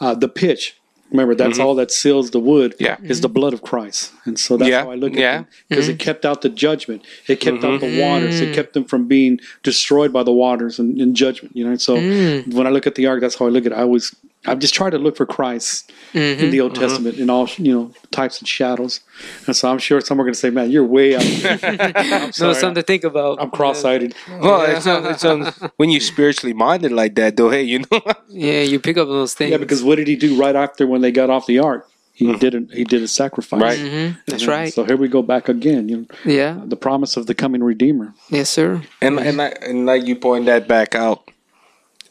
[0.00, 0.79] uh, the pitch.
[1.10, 1.66] Remember, that's mm-hmm.
[1.66, 2.74] all that seals the wood.
[2.78, 2.96] Yeah.
[3.02, 3.34] is the mm-hmm.
[3.34, 5.40] blood of Christ, and so that's Yeah, how I look at yeah.
[5.40, 7.04] it because it kept out the judgment.
[7.26, 8.40] It kept out the waters.
[8.40, 11.56] It kept them from being destroyed by the waters and in judgment.
[11.56, 12.54] You know, so mm.
[12.54, 13.74] when I look at the ark, that's how I look at it.
[13.74, 14.14] I always,
[14.46, 17.92] I just tried to look for Christ in the Old Testament in all you know
[18.10, 19.00] types and shadows.
[19.46, 21.22] And so I'm sure some are going to say, "Man, you're way out."
[21.62, 23.40] I'm No, something to think about.
[23.40, 24.14] I'm cross-eyed.
[24.40, 27.50] well, it's, um, it's, um, when you're spiritually minded like that, though.
[27.50, 29.50] Hey, you know, Yeah, you pick up on those things.
[29.50, 31.86] Yeah, because what did he do right after when they got off the ark?
[32.14, 32.72] He didn't.
[32.72, 33.60] He did a sacrifice.
[33.62, 33.78] Right.
[33.78, 34.72] Mhm, that's And right.
[34.72, 35.88] So here we go back again.
[35.88, 36.60] You know, Yeah.
[36.64, 38.12] the promise of the coming Redeemer.
[38.30, 38.82] Yes, sir.
[39.02, 41.30] and and like, and like you point that back out,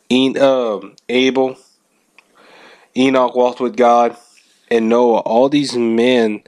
[0.10, 1.58] En- um, Abel,
[3.00, 4.18] Enoch walked with God,
[4.70, 5.20] and Noah.
[5.20, 6.44] All these men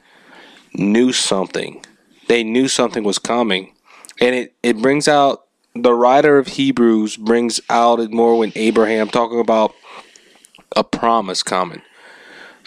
[0.73, 1.83] knew something.
[2.27, 3.73] They knew something was coming,
[4.19, 9.07] and it it brings out the writer of Hebrews brings out it more when Abraham
[9.07, 9.73] talking about
[10.75, 11.81] a promise coming,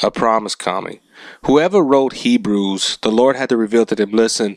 [0.03, 1.01] a promise coming.
[1.47, 4.11] Whoever wrote Hebrews, the Lord had to reveal to them.
[4.13, 4.57] Listen,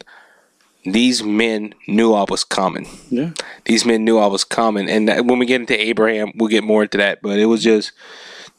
[0.86, 3.32] these men knew I was coming Yeah.
[3.66, 4.90] these men knew I was coming.
[4.90, 7.22] And that, when we get into Abraham, we'll get more into that.
[7.22, 7.92] But it was just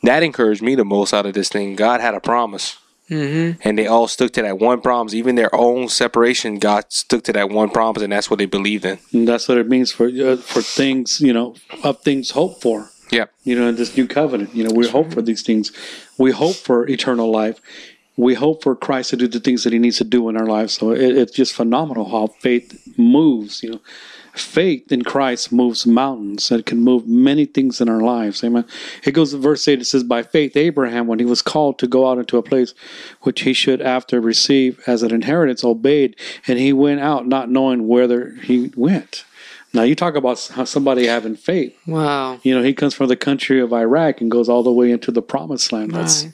[0.02, 1.76] that encouraged me the most out of this thing.
[1.76, 2.78] God had a promise,
[3.11, 3.61] Mm-hmm.
[3.66, 5.14] and they all stuck to that one promise.
[5.14, 8.84] Even their own separation, God stuck to that one promise, and that's what they believed
[8.84, 8.98] in.
[9.14, 12.90] And that's what it means for uh, for things, you know, of things hoped for.
[13.11, 15.72] Yeah, You know, in this new covenant, you know, we hope for these things.
[16.18, 17.58] We hope for eternal life.
[18.18, 20.44] We hope for Christ to do the things that He needs to do in our
[20.44, 20.74] lives.
[20.74, 23.62] So it, it's just phenomenal how faith moves.
[23.62, 23.80] You know,
[24.38, 26.51] faith in Christ moves mountains.
[26.51, 28.42] It can move many things in our lives.
[28.42, 28.64] Amen.
[29.05, 29.81] It goes to verse eight.
[29.81, 32.74] It says, "By faith, Abraham, when he was called to go out into a place
[33.22, 37.88] which he should after receive as an inheritance, obeyed, and he went out, not knowing
[37.88, 39.24] whither he went."
[39.74, 41.77] Now you talk about somebody having faith.
[41.87, 42.38] Wow.
[42.42, 45.12] You know, he comes from the country of Iraq and goes all the way into
[45.12, 45.92] the promised land.
[45.92, 46.33] That's Right.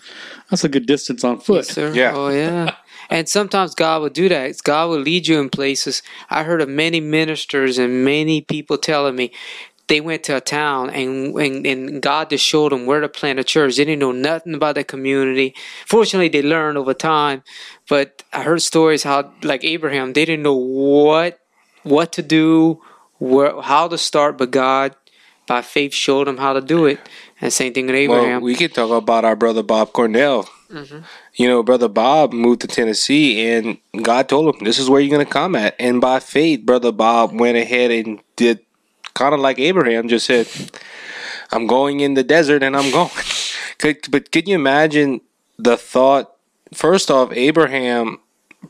[0.50, 1.66] that's a good distance on foot.
[1.66, 1.92] Yes, sir.
[1.92, 2.12] Yeah.
[2.14, 2.76] Oh, yeah.
[3.10, 4.56] And sometimes God will do that.
[4.62, 6.02] God will lead you in places.
[6.30, 9.32] I heard of many ministers and many people telling me
[9.86, 13.38] they went to a town and, and, and God just showed them where to plant
[13.38, 13.76] a church.
[13.76, 15.54] They didn't know nothing about the community.
[15.86, 17.42] Fortunately, they learned over time.
[17.88, 21.38] But I heard stories how, like Abraham, they didn't know what
[21.84, 22.80] what to do,
[23.18, 24.96] where how to start, but God,
[25.46, 26.98] by faith, showed them how to do it.
[27.40, 28.40] And same thing with Abraham.
[28.40, 30.48] well, we could talk about our brother Bob Cornell.
[30.74, 30.98] Mm-hmm.
[31.34, 35.14] You know, brother Bob moved to Tennessee, and God told him, "This is where you're
[35.14, 38.58] going to come at." And by faith, brother Bob went ahead and did
[39.14, 40.48] kind of like Abraham, just said,
[41.52, 43.10] "I'm going in the desert, and I'm going."
[43.78, 45.20] could, but could you imagine
[45.58, 46.32] the thought?
[46.72, 48.18] First off, Abraham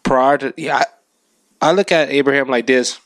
[0.03, 0.77] prior to yeah,
[1.63, 3.01] I, I look at Abraham like this.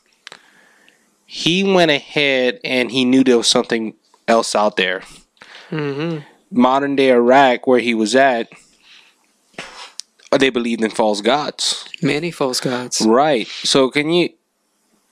[1.25, 3.93] He went ahead and he knew there was something
[4.27, 5.03] else out there.
[5.69, 6.17] hmm
[6.51, 8.49] Modern day Iraq, where he was at,
[10.37, 11.85] they believed in false gods.
[12.01, 13.01] Many false gods.
[13.01, 13.47] Right.
[13.47, 14.29] So can you?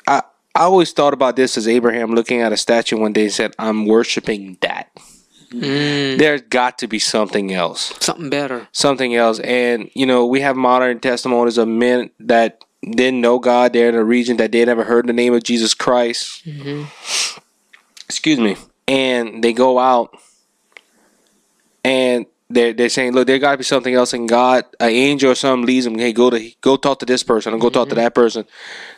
[0.07, 0.21] I
[0.55, 3.53] I always thought about this as Abraham looking at a statue one day and said,
[3.57, 4.89] "I'm worshiping that."
[5.53, 7.93] Mm, There's got to be something else.
[8.01, 8.67] something better.
[8.73, 9.39] something else.
[9.39, 13.71] And you know, we have modern testimonies of men that didn't know God.
[13.73, 16.43] They're in a region that they never heard the name of Jesus Christ.
[16.43, 16.83] hmm
[18.09, 18.55] Excuse me.
[18.87, 20.17] And they go out
[21.83, 24.13] and they're they're saying, look, there got to be something else.
[24.13, 25.97] And God, an angel or something leads them.
[25.97, 28.03] Hey, go to go talk to this person and go talk to mm-hmm.
[28.03, 28.45] that person.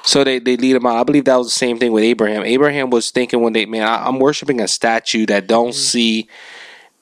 [0.03, 0.97] So they they lead him out.
[0.97, 2.43] I believe that was the same thing with Abraham.
[2.43, 5.79] Abraham was thinking one day, man, I, I'm worshiping a statue that don't mm-hmm.
[5.79, 6.29] see.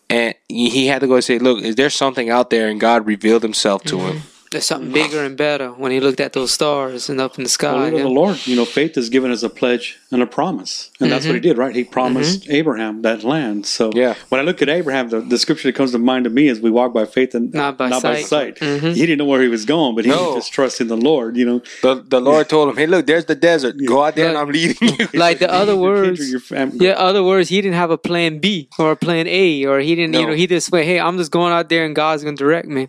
[0.09, 3.05] And he had to go and say, "Look, is there something out there?" And God
[3.05, 4.15] revealed Himself to him.
[4.17, 4.36] Mm-hmm.
[4.51, 7.49] There's something bigger and better when he looked at those stars and up in the
[7.49, 7.73] sky.
[7.73, 8.03] Well, yeah.
[8.03, 11.25] the Lord, you know, faith is given as a pledge and a promise, and that's
[11.25, 11.75] what He did, right?
[11.75, 13.65] He promised Abraham that land.
[13.65, 14.15] So, Yeah.
[14.29, 16.61] when I look at Abraham, the, the scripture that comes to mind to me is
[16.61, 17.89] we walk by faith and Not by
[18.21, 18.55] sight.
[18.59, 18.93] Mhm.
[18.95, 20.27] He didn't know where he was going, but he No.
[20.27, 21.35] was just trusting the Lord.
[21.35, 23.75] You know, The the Lord told him, "Hey, look, there's the desert.
[23.85, 26.39] Go out there, and I'm leading you." Like the other words, Your
[26.79, 29.93] yeah, other words, he didn't have a plan B or a plan A, or he
[29.95, 30.27] didn't, you No.
[30.29, 32.67] know, he just went, hey, I'm just going out there and God's going to direct
[32.67, 32.87] me,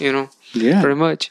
[0.00, 0.80] you know, yeah.
[0.80, 1.30] pretty much.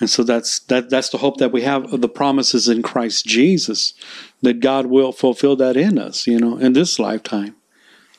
[0.00, 3.24] And so that's that that's the hope that we have of the promises in Christ
[3.24, 3.94] Jesus,
[4.40, 7.54] that God will fulfill that in us, you know, in this lifetime.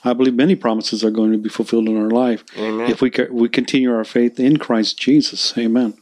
[0.06, 2.90] I believe many promises are going to be fulfilled in our life Amen.
[2.90, 5.58] if we we continue our faith in Christ Jesus.
[5.58, 5.96] Amen.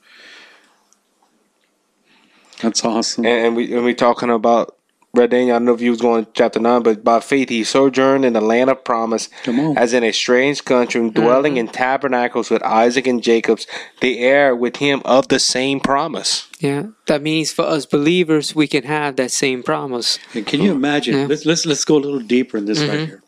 [2.62, 3.26] That's awesome.
[3.26, 4.78] and, and we and we talking about
[5.14, 5.56] Brother Daniel.
[5.56, 8.24] I don't know if you was going to chapter nine, but by faith he sojourned
[8.24, 9.30] in the land of promise,
[9.76, 11.74] as in a strange country, dwelling in mm-hmm.
[11.74, 13.68] tabernacles with Isaac and Jacob's,
[14.00, 16.48] the heir with him of the same promise.
[16.60, 20.18] Yeah, that means for us believers, we can have that same promise.
[20.34, 21.16] And can you imagine?
[21.16, 21.26] Yeah.
[21.26, 23.06] Let's let's let's go a little deeper in this right mm-hmm.
[23.06, 23.24] here.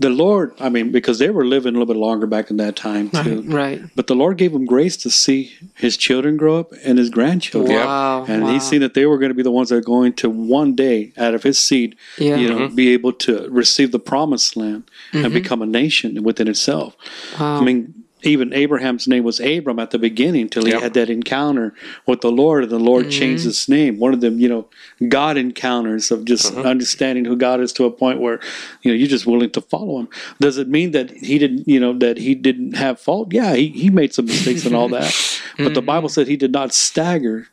[0.00, 2.76] The Lord, I mean, because they were living a little bit longer back in that
[2.76, 3.42] time too.
[3.42, 3.82] Right.
[3.96, 7.76] But the Lord gave him grace to see his children grow up and his grandchildren.
[7.78, 8.24] Wow.
[8.26, 8.52] And wow.
[8.52, 10.74] he's seen that they were going to be the ones that are going to one
[10.76, 12.36] day, out of his seed, Yeah.
[12.36, 15.24] you know, be able to receive the promised land Mm-hmm.
[15.24, 16.94] and become a nation within itself.
[17.40, 17.60] Wow.
[17.60, 20.82] I mean, even Abraham's name was Abram at the beginning till he Yep.
[20.82, 21.72] had that encounter
[22.06, 23.10] with the Lord, and the Lord Mm-hmm.
[23.10, 23.98] changed his name.
[23.98, 24.68] One of them, you know,
[25.08, 26.66] God encounters of just Mm-hmm.
[26.66, 28.40] understanding who God is to a point where,
[28.82, 30.08] you know, you're just willing to follow him.
[30.40, 33.32] Does it mean that he didn't, you know, that he didn't have fault?
[33.32, 35.14] Yeah, he, he made some mistakes and all that.
[35.56, 35.74] But Mm-hmm.
[35.74, 37.48] the Bible said he did not stagger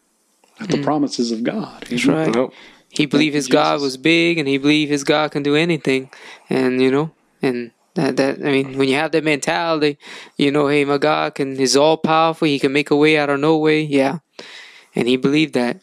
[0.59, 1.83] at the promises of God.
[1.89, 2.33] That's right.
[2.33, 2.53] Nope.
[2.89, 6.09] He believed his God was big and he believed his God can do anything.
[6.49, 9.97] And, you know, and that, that I mean, when you have that mentality,
[10.37, 12.47] you know, hey, my God can is all powerful.
[12.47, 13.81] He can make a way out of no way.
[13.81, 14.19] Yeah,
[14.95, 15.81] and he believed that.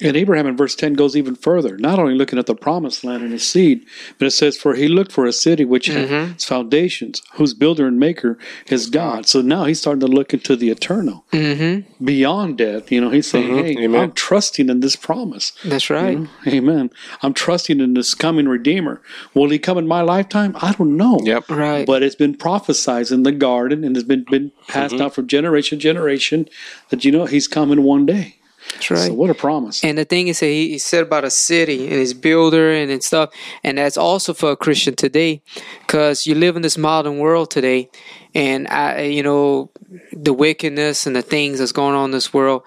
[0.00, 3.22] And Abraham in verse 10 goes even further, not only looking at the promised land
[3.22, 3.84] and his seed,
[4.18, 6.32] but it says, For he looked for a city which Mhm.
[6.34, 9.26] has foundations, whose builder and maker is God.
[9.26, 12.04] So now he's starting to look into the eternal, Mm-hmm.
[12.04, 12.92] beyond death.
[12.92, 13.62] You know, he's saying, Mhm.
[13.64, 14.00] Hey, Amen.
[14.00, 15.52] I'm trusting in this promise.
[15.64, 16.12] That's right.
[16.12, 16.28] You know?
[16.46, 16.90] Amen.
[17.22, 19.00] I'm trusting in this coming Redeemer.
[19.34, 20.56] Will he come in my lifetime?
[20.60, 21.20] I don't know.
[21.24, 21.50] Yep.
[21.50, 21.86] Right.
[21.86, 24.98] But it's been prophesied in the garden and it's been, been passed Mhm.
[24.98, 26.48] down from generation to generation
[26.90, 28.36] that, you know, he's coming one day.
[28.72, 29.06] That's right.
[29.06, 29.82] So what a promise.
[29.82, 32.90] And the thing is that he, he said about a city and his builder and,
[32.90, 33.30] and stuff,
[33.64, 35.42] and that's also for a Christian today,
[35.80, 37.90] because you live in this modern world today,
[38.34, 39.70] and I, you know,
[40.12, 42.62] the wickedness and the things that's going on in this world.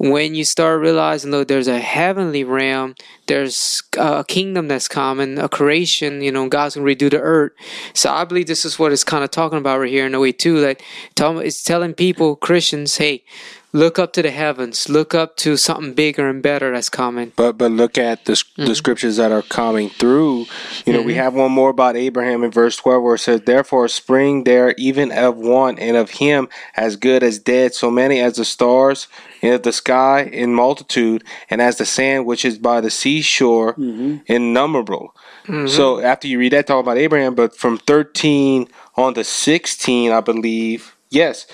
[0.00, 2.94] When you start realizing, look, there's a heavenly realm,
[3.26, 7.50] there's a kingdom that's coming, a creation, you know, God's gonna redo the earth.
[7.94, 10.20] So I believe this is what it's kind of talking about right here in a
[10.20, 10.58] way too.
[10.58, 10.84] Like,
[11.16, 13.24] tell, it's telling people, Christians, hey,
[13.72, 17.32] look up to the heavens, look up to something bigger and better that's coming.
[17.36, 18.66] But but look at the Mm-hmm.
[18.66, 20.46] the scriptures that are coming through.
[20.84, 21.22] You know, we mm-hmm.
[21.22, 25.12] have one more about Abraham in verse twelve, where it says, "Therefore spring there even
[25.12, 29.06] of one, and of him as good as dead, so many as the stars
[29.42, 34.16] in the sky in multitude, and as the sand which is by the seashore mm-hmm.
[34.26, 35.14] innumerable."
[35.46, 35.68] Mm-hmm.
[35.68, 40.20] So after you read that, talk about Abraham, but from thirteen on to sixteen, I
[40.20, 41.46] believe, yes,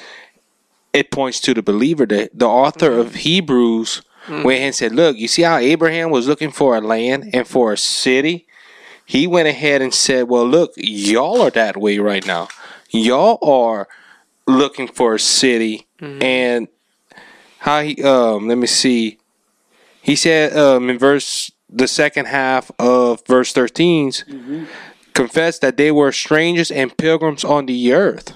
[0.95, 2.07] it points to the believer.
[2.07, 6.27] The, the author of Hebrews went ahead and said, Look, you see how Abraham was
[6.27, 8.47] looking for a land and for a city?
[9.05, 12.49] He went ahead and said, Well, look, y'all are that way right now.
[12.91, 13.87] Y'all are
[14.47, 15.87] looking for a city.
[16.23, 16.69] And
[17.59, 19.19] how he, um, let me see.
[20.01, 24.13] He said um, in verse, the second half of verse 13,
[25.15, 28.33] confess that they were strangers and pilgrims on the earth.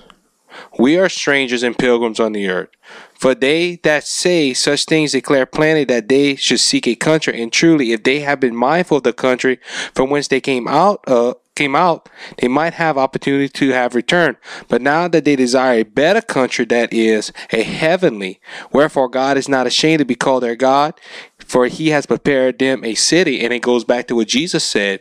[0.78, 2.68] We are strangers and pilgrims on the earth.
[3.14, 7.52] For they that say such things declare plainly that they should seek a country, and
[7.52, 9.58] truly, if they have been mindful of the country
[9.94, 14.36] from whence they came out, uh, came out, they might have opportunity to have returned.
[14.68, 18.40] But now that they desire a better country, that is a heavenly,
[18.72, 20.94] wherefore God is not ashamed to be called their God,
[21.38, 23.44] for He has prepared them a city.
[23.44, 25.00] And it goes back to what Jesus said.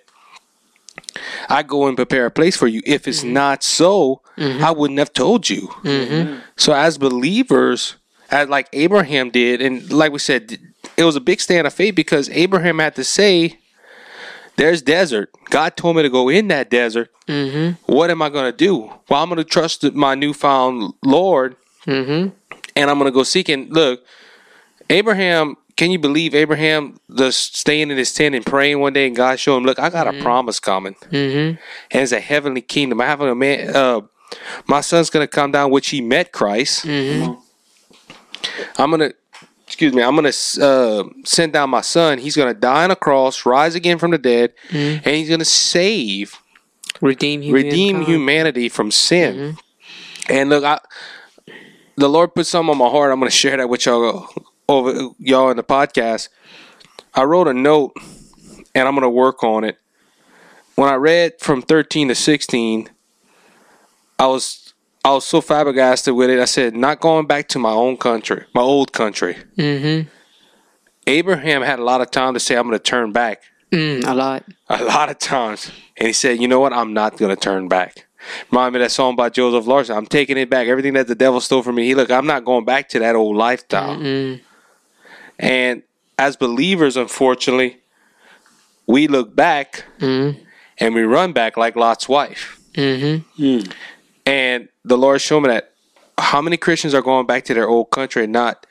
[1.49, 2.81] I go and prepare a place for you.
[2.85, 5.69] If it's not so, I wouldn't have told you.
[6.57, 7.95] So as believers,
[8.29, 10.57] as like Abraham did, and like we said,
[10.95, 13.57] it was a big stand of faith because Abraham had to say,
[14.55, 15.29] "There's desert.
[15.49, 17.09] God told me to go in that desert.
[17.27, 17.91] Mm-hmm.
[17.91, 18.91] What am I going to do?
[19.09, 22.29] Well, I'm going to trust my newfound Lord, Mm-hmm.
[22.75, 23.49] and I'm going to go seek.
[23.49, 24.03] And look,
[24.89, 29.15] Abraham." Can you believe Abraham just staying in his tent and praying one day, and
[29.15, 31.55] God showed him, "Look, I got a promise coming." Mm-hmm.
[31.91, 32.99] and it's a heavenly kingdom.
[32.99, 33.75] I have a man.
[33.75, 34.01] Uh,
[34.67, 36.85] my son's gonna come down, which he met Christ.
[36.85, 37.33] Mm-hmm.
[38.77, 39.11] I'm gonna,
[39.65, 42.17] excuse me, I'm gonna uh, send down my son.
[42.17, 45.01] He's gonna die on a cross, rise again from the dead, Mhm.
[45.05, 46.35] and he's gonna save,
[47.01, 47.71] Redeem humankind.
[47.71, 49.57] redeem humanity from sin.
[50.29, 50.79] And look, I,
[51.95, 53.11] the Lord put something on my heart.
[53.11, 54.27] I'm gonna share that with y'all
[54.69, 56.29] over y'all in the podcast.
[57.13, 57.93] I wrote a note,
[58.75, 59.77] and I'm gonna work on it.
[60.75, 62.89] When I read from 13 to 16,
[64.19, 66.39] I was I was so flabbergasted with it.
[66.39, 69.37] I said, not going back to my own country, my old country.
[69.57, 70.09] Mm-hmm.
[71.07, 73.43] Abraham had a lot of time to say, I'm going to turn back.
[73.71, 74.43] Mm, a lot.
[74.67, 75.71] A lot of times.
[75.95, 76.73] And he said, you know what?
[76.73, 78.05] I'm not going to turn back.
[78.51, 79.95] Remind me of that song by Joseph Larson.
[79.95, 80.67] I'm taking it back.
[80.67, 81.85] Everything that the devil stole from me.
[81.85, 83.95] He look, I'm not going back to that old lifestyle.
[83.95, 84.41] Mm-mm.
[85.39, 85.83] And
[86.17, 87.77] as believers, unfortunately,
[88.87, 90.39] we look back Mm-hmm.
[90.79, 92.59] and we run back like Lot's wife.
[92.73, 93.71] Mm-hmm.
[94.25, 95.73] And the Lord showed me that
[96.17, 98.65] how many Christians are going back to their old country and not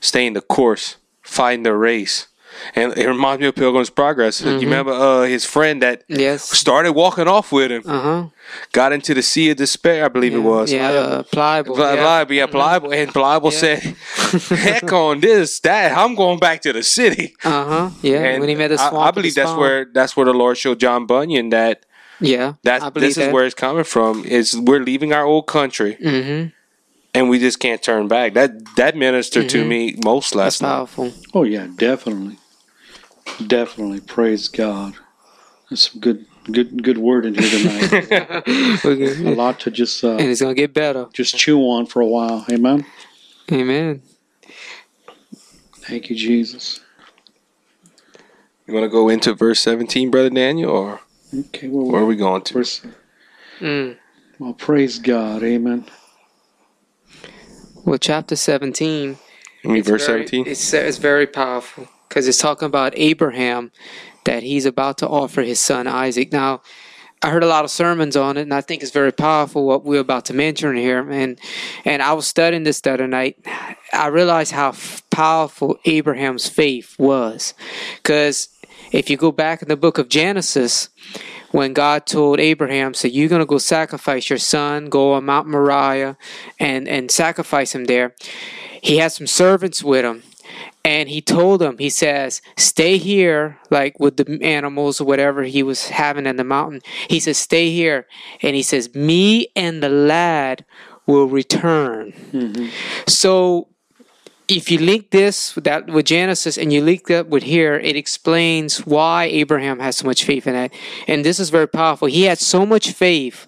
[0.00, 2.28] staying the course, fighting the race.
[2.74, 4.40] And it reminds me of Pilgrim's Progress.
[4.40, 6.42] You remember uh, his friend that Yes.
[6.50, 8.24] started walking off with him, Uh huh.
[8.72, 10.72] got into the sea of despair, I believe it was.
[10.72, 10.90] Yeah.
[10.90, 11.74] Uh, pliable.
[11.76, 11.96] Pli- yeah.
[11.96, 13.58] Pliable, yeah, pliable, and pliable Yeah.
[13.58, 13.78] said,
[14.58, 17.90] "Heck on this, that I'm going back to the city." Uh huh.
[18.02, 18.24] Yeah.
[18.24, 18.94] And when he met the I- swamp.
[18.94, 21.84] I, with the believe that's where that's where the Lord showed John Bunyan that
[22.20, 22.54] Yeah.
[22.64, 23.32] that's I believe this is that.
[23.32, 24.24] where it's coming from.
[24.24, 26.48] Is we're leaving our old country Mm-hmm.
[27.14, 28.34] and we just can't turn back.
[28.34, 29.68] That that ministered to Mhm.
[29.68, 30.68] me most That's last night.
[30.68, 31.12] powerful.
[31.34, 32.36] Oh yeah, definitely,
[33.46, 34.00] definitely.
[34.00, 34.94] Praise God.
[35.70, 38.44] That's some good, good, good word in here tonight.
[38.84, 41.08] We're a lot to just uh, and it's gonna get better.
[41.12, 42.46] just chew on for a while.
[42.50, 42.86] Amen.
[43.52, 44.02] Amen.
[45.76, 46.80] Thank you, Jesus.
[48.66, 51.00] You want to go into verse 17, brother Daniel, or
[51.34, 52.54] Okay, well, Where are we going to?
[52.54, 52.82] verse,
[53.60, 53.96] Mm.
[54.38, 55.86] well, praise God, Amen.
[57.84, 59.16] Well, chapter 17
[59.64, 60.46] You verse 17?
[60.46, 63.70] It's, it's very powerful because it's talking about Abraham
[64.24, 66.32] that he's about to offer his son Isaac.
[66.32, 66.62] Now,
[67.22, 69.84] I heard a lot of sermons on it, and I think it's very powerful what
[69.84, 71.08] we're about to mention here.
[71.10, 71.38] And
[71.84, 73.44] and I was studying this the other night.
[73.92, 77.54] I realized how f- powerful Abraham's faith was,
[77.96, 78.48] because
[78.92, 80.90] if you go back in the book of Genesis,
[81.50, 86.16] when God told Abraham, "So you're gonna go sacrifice your son, go on Mount Moriah,
[86.60, 88.14] and and sacrifice him there,"
[88.80, 90.22] he had some servants with him
[90.84, 95.62] and he told them he says stay here like with the animals or whatever he
[95.62, 98.06] was having in the mountain he says stay here
[98.42, 100.64] and he says me and the lad
[101.06, 102.68] will return mm-hmm.
[103.06, 103.68] so
[104.48, 107.96] if you link this with that with Genesis and you link that with here, it
[107.96, 110.72] explains why Abraham has so much faith in that.
[111.06, 112.08] And this is very powerful.
[112.08, 113.46] He had so much faith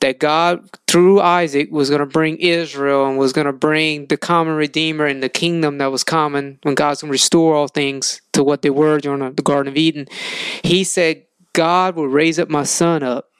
[0.00, 4.16] that God, through Isaac, was going to bring Israel and was going to bring the
[4.16, 8.20] common Redeemer and the kingdom that was common when God's going to restore all things
[8.32, 10.06] to what they were during the Garden of Eden.
[10.62, 13.30] He said, God will raise up my son up.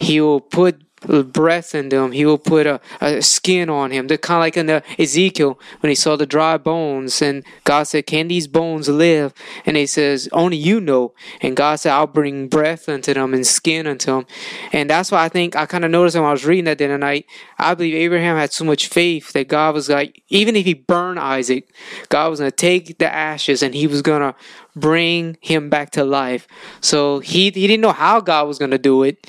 [0.00, 2.12] He will put breath into him.
[2.12, 4.06] He will put a, a skin on him.
[4.06, 7.84] They're kind of like in the Ezekiel when he saw the dry bones, and God
[7.84, 9.32] said, "Can these bones live?"
[9.64, 13.46] And he says, "Only you know." And God said, "I'll bring breath into them and
[13.46, 14.26] skin into them."
[14.72, 16.86] And that's why I think I kind of noticed when I was reading that the
[16.86, 17.26] other night.
[17.58, 21.18] I believe Abraham had so much faith that God was like, even if he burned
[21.18, 21.68] Isaac,
[22.08, 24.34] God was going to take the ashes and He was going to
[24.74, 26.46] bring him back to life.
[26.80, 29.26] So he he didn't know how God was going to do it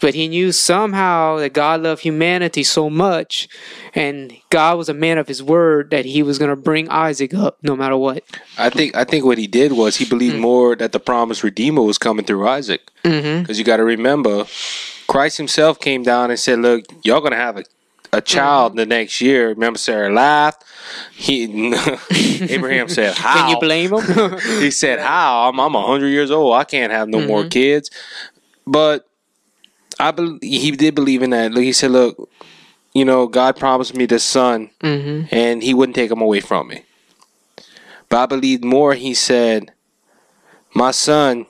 [0.00, 3.48] but he knew somehow that God loved humanity so much,
[3.94, 7.34] and God was a man of his word that he was going to bring Isaac
[7.34, 8.24] up no matter what.
[8.58, 11.82] I think I think what he did was he believed more that the promised redeemer
[11.82, 12.90] was coming through Isaac.
[13.04, 13.42] Mm-hmm.
[13.42, 14.46] Because you got to remember,
[15.06, 17.64] Christ Himself came down and said, "Look, y'all gonna have a,
[18.12, 20.64] a child the next year." Remember, Sarah laughed.
[21.12, 21.44] He
[22.10, 24.38] Abraham said, "How?" Can you blame him?
[24.60, 25.48] he said, "How?
[25.48, 26.54] I'm I'm hundred years old.
[26.54, 27.90] I can't have no more kids."
[28.66, 29.06] But
[29.98, 31.52] I bel he did believe in that.
[31.52, 32.30] He said, "Look,
[32.94, 35.34] you know, God promised me this son, mm-hmm.
[35.34, 36.84] and He wouldn't take him away from me."
[38.08, 38.94] But I believe more.
[38.94, 39.72] He said,
[40.74, 41.46] "My son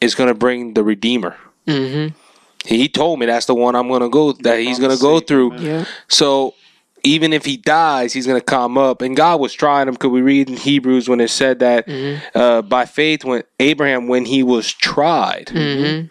[0.00, 1.36] is going to bring the Redeemer."
[1.66, 2.16] Mm-hmm.
[2.64, 4.32] He told me that's the one I'm going to go.
[4.32, 5.56] That he's going to go through.
[5.58, 5.84] Yeah.
[6.08, 6.54] So
[7.02, 9.02] even if he dies, he's going to come up.
[9.02, 9.96] And God was trying him.
[9.96, 11.86] Could we read in Hebrews when it said that
[12.34, 16.06] uh, by faith, when Abraham, when he was tried, Mm-hmm.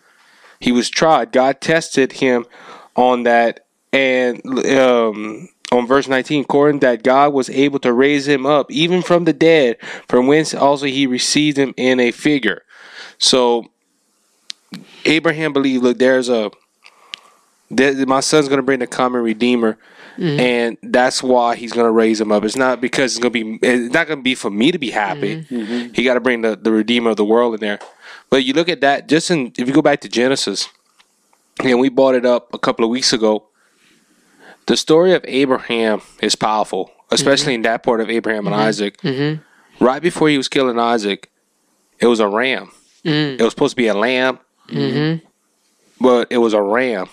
[0.60, 1.32] he was tried.
[1.32, 2.45] God tested him
[2.95, 4.39] on that, and
[4.78, 9.26] um, on verse 19, according that God was able to raise him up even from
[9.26, 9.78] the dead,
[10.08, 12.62] from whence also he received him in a figure.
[13.18, 13.66] So
[15.05, 16.51] Abraham believed, look, there's a
[17.71, 19.78] that my son's going to bring the common redeemer
[20.17, 20.39] mm-hmm.
[20.39, 22.43] and that's why he's going to raise him up.
[22.43, 24.78] It's not because it's going to be it's not going to be for me to
[24.78, 25.38] be happy.
[25.38, 25.55] Mm-hmm.
[25.55, 25.93] Mm-hmm.
[25.93, 27.80] He got to bring the, the redeemer of the world in there.
[28.30, 30.69] But you look at that just in if you go back to genesis
[31.63, 33.45] and we brought it up a couple of weeks ago
[34.65, 38.97] the story of abraham is powerful especially in that part of abraham and isaac.
[39.01, 39.84] Mm-hmm.
[39.84, 41.30] right before he was killing isaac
[41.99, 42.71] it was a ram.
[43.05, 43.39] Mm.
[43.39, 44.39] it was supposed to be a lamb
[44.70, 45.26] Mm-hmm.
[46.03, 47.09] but it was a ram.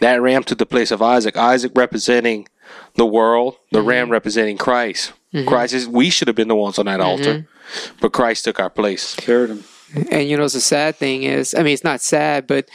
[0.00, 1.36] That ram took the place of Isaac.
[1.36, 2.48] Isaac representing
[2.94, 3.88] the world, the mm-hmm.
[3.88, 5.12] ram representing Christ.
[5.34, 5.48] Mm-hmm.
[5.48, 7.96] Christ is we should have been the ones on that altar, mm-hmm.
[8.00, 9.14] but Christ took our place.
[9.14, 9.64] Carried him.
[10.10, 12.68] And you know, the sad thing is, I mean, it's not sad, but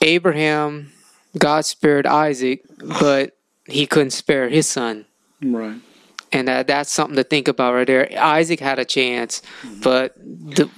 [0.00, 0.92] Abraham,
[1.38, 5.06] God spared Isaac, but he couldn't spare his son.
[5.42, 5.80] Right.
[6.32, 8.08] And that, that's something to think about right there.
[8.18, 9.40] Isaac had a chance,
[9.82, 10.68] but the,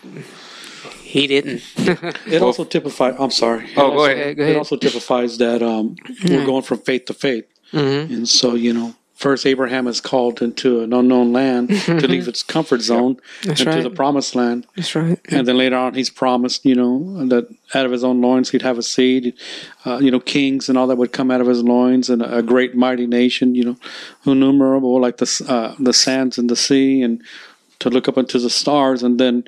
[1.15, 1.63] he didn't.
[2.35, 3.15] It also typifies.
[3.23, 3.65] I'm sorry.
[3.77, 4.39] Oh, go Go ahead.
[4.39, 4.51] ahead.
[4.51, 5.97] It also typifies that um,
[6.29, 8.11] we're going from faith to faith, Mhm.
[8.15, 8.89] and so you know,
[9.27, 11.65] first Abraham is called into an unknown land
[12.01, 13.83] to leave its comfort zone That's into right.
[13.89, 15.19] the promised land, That's right.
[15.35, 16.95] and then later on he's promised, you know,
[17.33, 17.45] that
[17.77, 19.25] out of his own loins he'd have a seed,
[19.87, 22.43] uh, you know, kings and all that would come out of his loins, and a
[22.53, 23.77] great mighty nation, you know,
[24.33, 27.23] innumerable like the uh, the sands in the sea, and
[27.79, 29.45] to look up into the stars, and then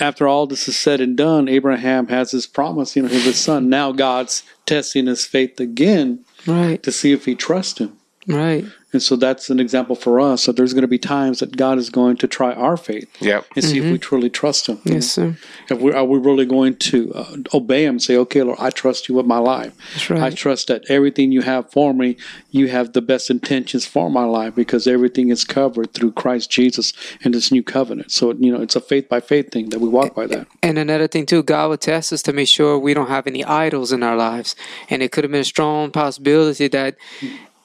[0.00, 3.68] after all this is said and done, Abraham has his promise, you know, his son.
[3.68, 6.82] Now God's testing his faith again Right.
[6.82, 7.96] to see if he trusts him.
[8.26, 8.64] Right.
[8.96, 11.76] And so that's an example for us that there's going to be times that God
[11.76, 13.44] is going to try our faith Yep.
[13.54, 14.80] and see if we truly trust Him.
[14.84, 15.36] Yes, sir.
[15.68, 18.00] If we, are we really going to uh, obey Him?
[18.00, 19.74] Say, okay, Lord, I trust you with my life.
[19.92, 20.22] That's right.
[20.22, 22.16] I trust that everything you have for me,
[22.50, 26.94] you have the best intentions for my life because everything is covered through Christ Jesus
[27.22, 28.10] and this new covenant.
[28.12, 30.46] So, you know, it's a faith by faith thing that we walk by that.
[30.62, 33.44] And another thing too, God will test us to make sure we don't have any
[33.44, 34.56] idols in our lives.
[34.88, 36.96] And it could have been a strong possibility that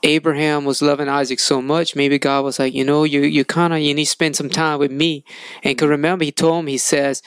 [0.03, 1.95] Abraham was loving Isaac so much.
[1.95, 4.49] Maybe God was like, you know, you you kind of you need to spend some
[4.49, 5.23] time with me.
[5.63, 7.21] And cause remember, He told him, He says,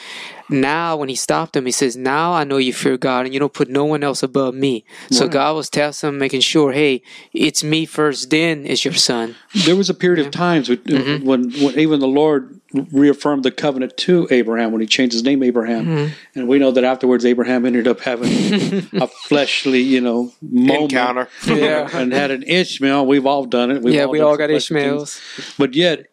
[0.51, 3.41] now when He stopped him, He says, now I know you fear God and you
[3.41, 4.85] don't put no one else above me.
[5.11, 7.03] So God was testing him, making sure, hey,
[7.33, 9.37] it's me first, then it's your son.
[9.55, 11.27] There was a period of times when, Mm-hmm.
[11.27, 12.61] when, when even the Lord
[12.93, 15.87] reaffirmed the covenant to Abraham when he changed his name Abraham.
[15.87, 16.13] Mm-hmm.
[16.39, 18.29] And we know that afterwards Abraham ended up having
[19.01, 21.29] a fleshly, you know, moment Encounter.
[21.47, 21.89] Yeah.
[21.97, 23.07] and had an Ishmael.
[23.07, 23.83] We've all done it.
[23.83, 25.21] We've yeah, we all got fleshly things.
[25.39, 25.55] Ishmaels.
[25.59, 26.07] But yet,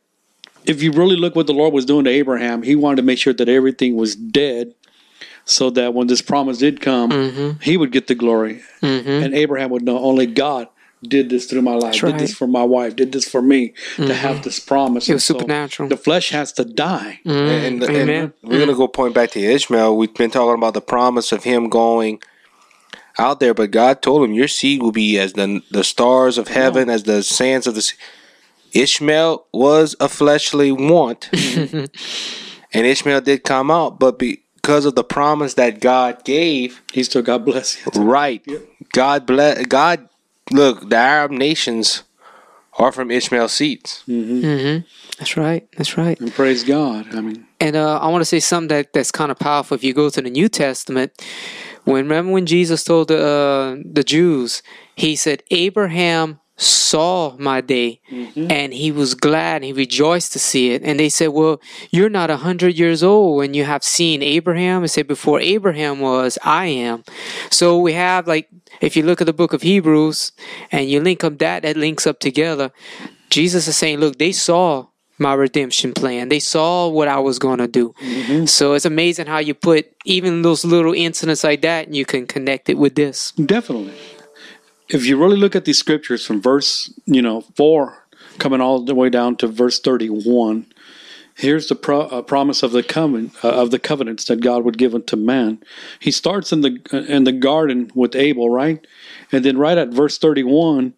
[0.65, 3.17] if you really look what the Lord was doing to Abraham, he wanted to make
[3.17, 4.75] sure that everything was dead
[5.45, 7.59] so that when this promise did come, Mm-hmm.
[7.61, 8.61] he would get the glory.
[8.83, 10.67] And Abraham would know only God
[11.03, 13.73] did this through my life, That's did this for my wife, did this for me
[13.95, 14.43] to have mm-hmm.
[14.43, 15.09] this promise.
[15.09, 15.89] It was so supernatural.
[15.89, 17.19] The flesh has to die.
[17.25, 17.31] Mm-hmm.
[17.31, 18.33] And, and Amen.
[18.43, 19.97] we're gonna go point back to Ishmael.
[19.97, 22.21] We've been talking about the promise of him going
[23.17, 26.47] out there, but God told him, "Your seed will be as the the stars of
[26.47, 27.95] heaven, as the sands of the sea."
[28.73, 31.89] Ishmael was a fleshly want, and
[32.73, 37.43] Ishmael did come out, but because of the promise that God gave, He still got
[37.43, 38.01] bless you.
[38.01, 38.45] right?
[38.93, 39.65] God bless.
[39.65, 40.07] God,
[40.51, 42.03] look, the Arab nations
[42.79, 44.03] are from Ishmael's seeds.
[44.07, 44.85] Mm-hmm.
[45.19, 45.67] That's right.
[45.77, 46.19] That's right.
[46.19, 47.13] And praise God.
[47.13, 49.75] I mean, And uh, I want to say something that, that's kind of powerful.
[49.75, 51.11] If you go to the New Testament,
[51.83, 54.61] when remember when Jesus told the uh, the Jews,
[54.95, 58.01] he said, "Abraham saw my day,
[58.35, 62.09] and he was glad and he rejoiced to see it." And they said, "Well, you're
[62.09, 66.37] not a hundred years old, and you have seen Abraham." He said, "Before Abraham was,
[66.43, 67.03] I am."
[67.49, 68.47] So we have like,
[68.81, 70.33] if you look at the book of Hebrews,
[70.71, 72.71] and you link up that, that links up together.
[73.29, 74.87] Jesus is saying, "Look, they saw."
[75.21, 76.29] my redemption plan.
[76.29, 77.93] They saw what I was going to do.
[78.01, 78.45] Mm-hmm.
[78.47, 82.25] So it's amazing how you put even those little incidents like that and you can
[82.25, 83.31] connect it with this.
[83.33, 83.93] Definitely.
[84.89, 87.97] If you really look at these scriptures from verse, you know, 4
[88.39, 90.65] coming all the way down to verse 31,
[91.35, 94.77] here's the pro- uh, promise of the covenant uh, of the covenants that God would
[94.77, 95.59] give unto man.
[95.99, 96.79] He starts in the
[97.09, 98.85] in the garden with Abel, right?
[99.31, 100.93] And then right at verse 31,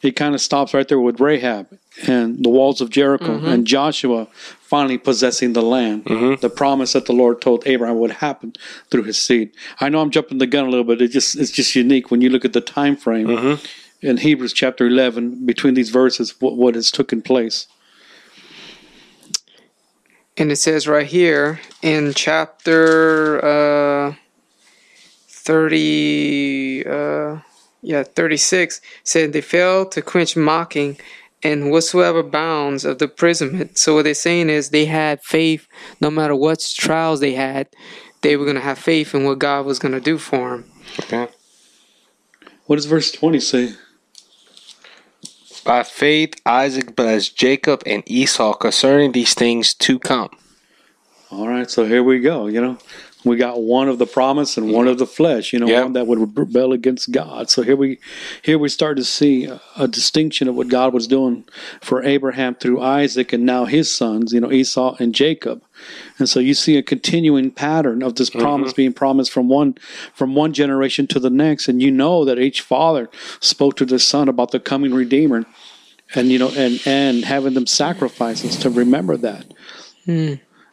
[0.00, 1.66] he kind of stops right there with Rahab
[2.06, 4.26] and the walls of Jericho and Joshua
[4.60, 6.04] finally possessing the land.
[6.40, 8.54] The promise that the Lord told Abraham would happen
[8.90, 9.50] through his seed.
[9.80, 11.02] I know I'm jumping the gun a little bit.
[11.02, 13.58] It just it's just unique when you look at the time frame
[14.00, 17.66] in Hebrews chapter 11 between these verses what, what has taken place.
[20.36, 24.14] And it says right here in chapter uh,
[25.28, 27.38] 30, uh,
[27.82, 30.96] yeah, 36, said they failed to quench mocking
[31.42, 33.76] and whatsoever bounds of the imprisonment.
[33.76, 35.66] So what they're saying is they had faith
[36.00, 37.68] no matter what trials they had,
[38.22, 40.70] they were going to have faith in what God was going to do for them.
[41.00, 41.28] Okay.
[42.66, 43.74] What does verse 20 say?
[45.64, 50.30] By faith, Isaac blessed Jacob and Esau concerning these things to come.
[51.30, 52.46] All right, so here we go.
[52.46, 52.78] You know,
[53.24, 55.52] we got one of the promise and one of the flesh.
[55.52, 55.82] You know, Yep.
[55.84, 57.48] one that would rebel against God.
[57.48, 57.98] So here we,
[58.42, 61.44] here we start to see a, a distinction of what God was doing
[61.80, 64.32] for Abraham through Isaac and now his sons.
[64.32, 65.62] You know, Esau and Jacob.
[66.22, 69.74] And so you see a continuing pattern of this promise being promised from one
[70.14, 73.10] from one generation to the next, and you know that each father
[73.40, 75.44] spoke to the son about the coming redeemer,
[76.14, 79.46] and you know, and and having them sacrifices to remember that.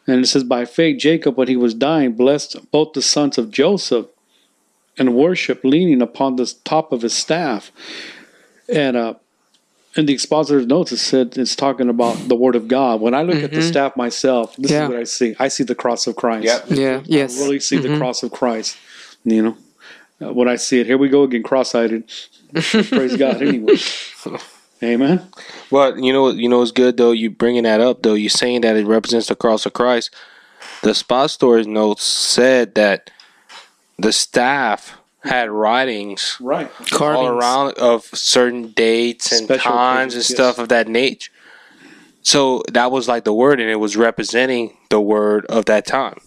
[0.05, 3.49] And it says, by faith, Jacob, when he was dying, blessed both the sons of
[3.49, 4.05] Joseph
[4.99, 7.71] and worship leaning upon the top of his staff.
[8.71, 9.15] And uh,
[9.95, 13.01] in the expositor's notes, it said it's talking about the word of God.
[13.01, 14.83] When I look at the staff myself, this Yeah.
[14.83, 15.35] is what I see.
[15.39, 16.45] I see the cross of Christ.
[16.45, 16.65] Yep.
[16.69, 17.39] Yeah, yes.
[17.39, 18.77] I really see the cross of Christ.
[19.25, 19.57] You know,
[20.21, 22.03] uh, when I see it, here we go again, cross-eyed.
[22.53, 23.41] Praise God.
[23.41, 23.75] Anyway,
[24.81, 25.27] Amen.
[25.69, 27.11] But you know, you know, it's good though.
[27.11, 28.13] You bringing that up though.
[28.13, 30.13] You saying that it represents the cross of Christ.
[30.83, 33.11] The Expositor's notes said that
[33.97, 36.70] the staff had writings Right.
[36.99, 40.59] all around of certain dates and Special times and stuff yes.
[40.59, 41.32] of that nature.
[42.22, 46.20] So that was like the word, and it was representing the word of that time.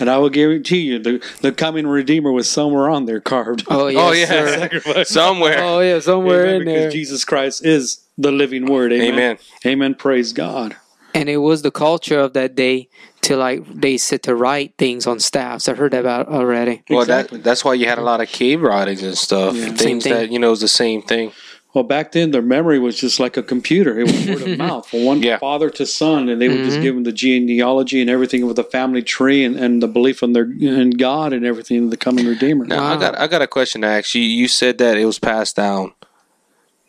[0.00, 3.64] And I will guarantee you, the, the coming Redeemer was somewhere on there carved.
[3.68, 5.04] Oh, yes, oh yeah, sir.
[5.04, 5.58] Somewhere.
[5.60, 6.90] Oh, yeah, somewhere Amen, in because there.
[6.92, 8.92] Jesus Christ is the living word.
[8.92, 9.12] Amen.
[9.14, 9.38] Amen.
[9.66, 9.94] Amen.
[9.96, 10.76] Praise God.
[11.14, 12.88] and it was the culture of that day
[13.22, 15.68] to like they said to write things on staffs.
[15.68, 16.82] I heard that about already.
[16.88, 17.38] Well, Exactly.
[17.38, 19.54] that that's why you had a lot of cave writings and stuff.
[19.56, 19.66] Yeah.
[19.66, 20.12] Same Things thing.
[20.14, 21.32] that you know is the same thing.
[21.74, 23.98] Well, back then their memory was just like a computer.
[24.00, 25.38] It was word of mouth from one Yeah.
[25.38, 26.64] father to son, and they would Mm-hmm.
[26.70, 30.22] just give them the genealogy and everything with the family tree and, and the belief
[30.22, 32.64] in their in God and everything, the coming Redeemer.
[32.64, 34.22] Now I got I got a question to ask you.
[34.22, 35.92] You said that it was passed down.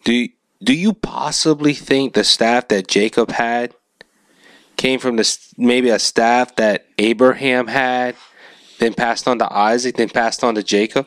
[0.05, 0.27] Do
[0.63, 3.75] do you possibly think the staff that Jacob had
[4.79, 8.15] came from the maybe a staff that Abraham had,
[8.79, 11.05] then passed on to Isaac, then passed on to Jacob?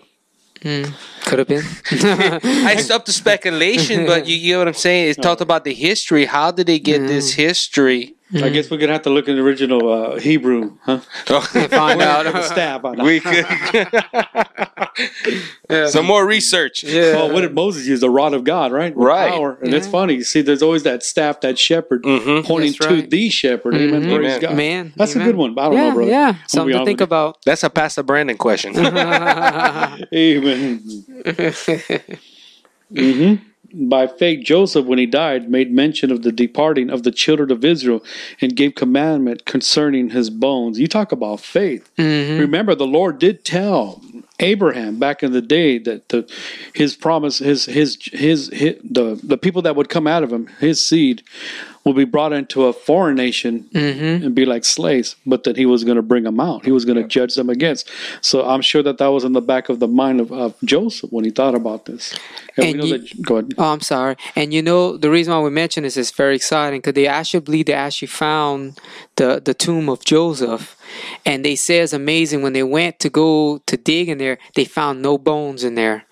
[0.63, 0.85] Hmm.
[1.23, 1.65] Could have been.
[1.91, 5.09] It's up to speculation, but you get what I'm saying.
[5.09, 6.27] It's talked about the history.
[6.27, 7.41] How did they get this hmm.
[7.41, 8.15] history?
[8.35, 10.99] I guess we're gonna have to look in the original uh, Hebrew, huh?
[10.99, 12.25] Find out.
[12.25, 12.83] The staff.
[12.85, 13.21] I we
[15.69, 16.83] could some more research.
[16.85, 17.15] yeah.
[17.15, 18.01] Well, what did Moses use?
[18.01, 18.95] The rod of God, right?
[18.97, 19.31] With Right.
[19.33, 19.59] Power.
[19.63, 20.15] And it's funny.
[20.15, 22.45] You see, there's always that staff, that shepherd, Mhm.
[22.45, 23.75] pointing That's to the shepherd.
[23.75, 24.03] Amen.
[24.05, 24.41] Praise Amen.
[24.41, 24.57] God.
[24.57, 25.29] Man, That's amen.
[25.29, 25.59] a good one.
[25.59, 26.11] I don't yeah, know, brother.
[26.11, 26.27] yeah.
[26.29, 27.05] I'll Something to think with you.
[27.17, 27.39] about.
[27.45, 28.75] That's a Pastor Brandon question.
[28.77, 30.07] Amen.
[32.95, 33.35] hmm
[33.75, 37.65] By faith, Joseph, when he died, made mention of the departing of the children of
[37.65, 38.05] Israel
[38.41, 40.79] and gave commandment concerning his bones.
[40.79, 41.91] You talk about faith.
[41.97, 42.39] Mm-hmm.
[42.41, 44.03] Remember, the Lord did tell
[44.41, 46.29] Abraham back in the day that the,
[46.75, 50.47] his promise, his, his his his the the people that would come out of him,
[50.59, 51.23] his seed,
[51.85, 54.25] will be brought into a foreign nation mm-hmm.
[54.25, 56.65] and be like slaves, but that he was going to bring them out.
[56.65, 57.91] He was going to judge them against.
[58.21, 61.11] So I'm sure that that was in the back of the mind of, of Joseph
[61.13, 62.15] when he thought about this.
[62.57, 63.23] And, And we know you- that.
[63.23, 63.55] Go ahead.
[63.59, 64.17] Oh, I'm sorry.
[64.37, 67.41] And you know the reason why we mention this is very exciting because they actually
[67.41, 68.79] believe they actually found
[69.17, 70.77] the the tomb of Joseph,
[71.25, 74.65] and they say it's amazing when they went to go to dig in there, they
[74.65, 76.05] found no bones in there.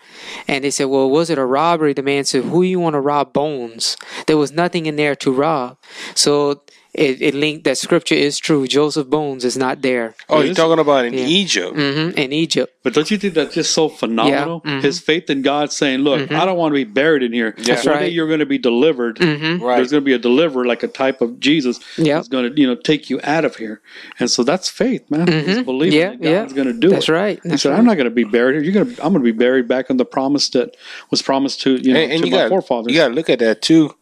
[0.46, 3.00] And they said, "Well, was it a robbery?" The man said, "Who you want to
[3.00, 3.96] rob bones?
[4.26, 5.76] There was nothing in there to rob."
[6.14, 6.62] So
[6.92, 8.66] it, it linked that scripture is true.
[8.66, 11.26] Joseph Bones is not there Oh, you're talking about in Yeah.
[11.26, 11.74] Egypt.
[11.74, 12.72] hmm in Egypt.
[12.82, 14.62] But don't you think that's just so phenomenal?
[14.64, 14.82] Yeah, mhm.
[14.82, 17.54] His faith in God saying, Look, I don't want to be buried in here.
[17.58, 18.00] That's One right.
[18.06, 19.18] day you're going to be delivered.
[19.18, 19.76] hmm Right.
[19.76, 22.16] There's going to be a deliverer, like a type of Jesus, Yep.
[22.16, 23.80] that's going to, you know, take you out of here.
[24.18, 25.28] And so that's faith, man.
[25.28, 26.40] It's believing Yeah, that yeah.
[26.40, 27.12] God's going to do That's it.
[27.12, 27.40] right.
[27.44, 27.78] He said, right.
[27.78, 28.62] "I'm not going to be buried here.
[28.64, 29.04] You're going to.
[29.04, 30.76] I'm going to be buried back in the promise that
[31.10, 33.14] was promised to you know and, and to you my got forefathers." you got to
[33.14, 33.94] look at that too.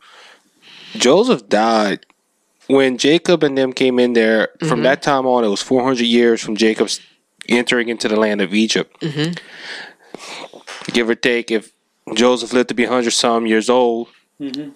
[0.96, 2.06] Joseph died
[2.68, 4.50] when Jacob and them came in there.
[4.60, 4.82] From mm-hmm.
[4.84, 7.00] that time on, it was 400 years from Jacob's
[7.48, 9.00] entering into the land of Egypt.
[9.00, 9.32] Mm-hmm.
[10.92, 11.72] Give or take, if
[12.14, 14.08] Joseph lived to be 100 some years old,
[14.40, 14.70] mm-hmm.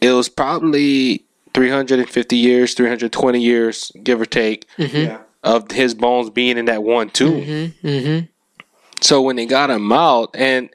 [0.00, 1.24] it was probably
[1.54, 5.18] 350 years, 320 years, give or take, Yeah.
[5.42, 7.72] of his bones being in that one tomb.
[7.82, 8.18] hmm
[9.00, 10.70] So when they got him out, and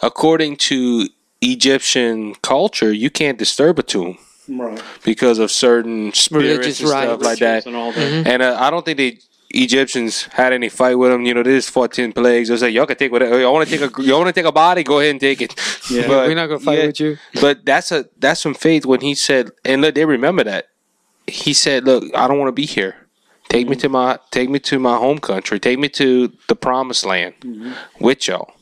[0.00, 1.08] according to
[1.40, 4.16] Egyptian culture, you can't disturb a tomb
[4.48, 4.82] Right.
[5.04, 7.22] because of certain spirits Religious and stuff rites.
[7.22, 7.66] like that.
[7.66, 8.12] And all that.
[8.12, 8.28] Mm-hmm.
[8.28, 9.18] And uh, I don't think the
[9.50, 11.24] Egyptians had any fight with them.
[11.24, 12.48] You know, they just fought ten plagues.
[12.48, 13.40] They was like, y'all can take whatever.
[13.40, 14.02] I want to take a.
[14.02, 14.82] You want to take a body?
[14.82, 15.54] Go ahead and take it.
[15.90, 16.06] Yeah.
[16.08, 17.18] But, We're not gonna fight yeah, with you.
[17.40, 20.66] But that's a that's some faith when he said, and look, they remember that.
[21.26, 22.96] He said, "Look, I don't want to be here.
[23.48, 23.92] Take me to mm-hmm.
[23.92, 25.60] my take me to my home country.
[25.60, 27.72] Take me to the promised land mm-hmm.
[28.00, 28.52] with y'all."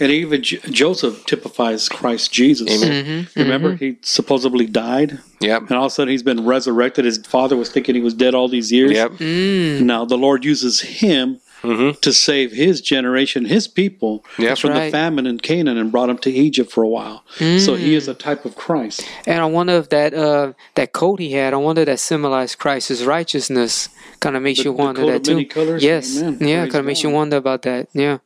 [0.00, 2.82] And even J- Joseph typifies Christ Jesus.
[2.82, 3.28] Amen.
[3.36, 5.62] Remember, he supposedly died, Yep.
[5.68, 7.04] and all of a sudden he's been resurrected.
[7.04, 8.92] His father was thinking he was dead all these years.
[8.92, 9.12] Yep.
[9.12, 9.80] Mm.
[9.82, 12.00] Now the Lord uses him Mhm.
[12.00, 14.56] to save his generation, his people, Yep.
[14.56, 14.86] from Right.
[14.86, 17.22] the famine in Canaan, and brought him to Egypt for a while.
[17.58, 19.04] So he is a type of Christ.
[19.26, 22.56] And I wonder if that uh, that coat he had, I wonder if that symbolized
[22.58, 23.90] Christ's righteousness.
[24.20, 25.44] Kind of makes The- you the wonder coat that of too.
[25.44, 25.82] colors?
[25.82, 26.38] Yes, Amen.
[26.40, 27.88] yeah, kind of makes you wonder about that.
[27.94, 28.18] Yeah,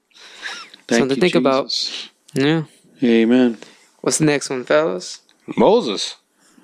[0.87, 2.11] Thank Something to you, think about.
[2.35, 2.65] Yeah.
[3.03, 3.59] Amen.
[4.01, 5.21] What's the next one, fellas?
[5.57, 6.17] Moses.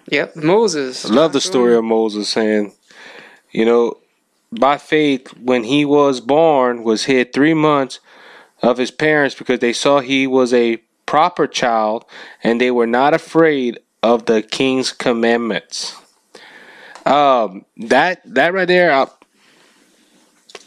[0.08, 1.04] Yep, Moses.
[1.04, 2.72] I love the story of Moses saying,
[3.52, 3.98] you know,
[4.52, 8.00] by faith, when he was born, was hid three months
[8.62, 12.04] of his parents because they saw he was a proper child
[12.42, 15.96] and they were not afraid of the king's commandments.
[17.06, 19.06] Um, that that right there, I,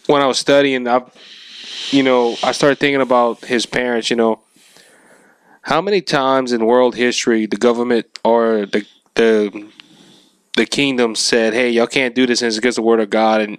[0.08, 1.02] when I was studying, I,
[1.92, 4.10] you know, I started thinking about his parents.
[4.10, 4.40] You know,
[5.64, 9.68] how many times in world history the government or the the
[10.58, 13.42] the kingdom said, "Hey, y'all can't do this, and it's against the word of God."
[13.42, 13.58] And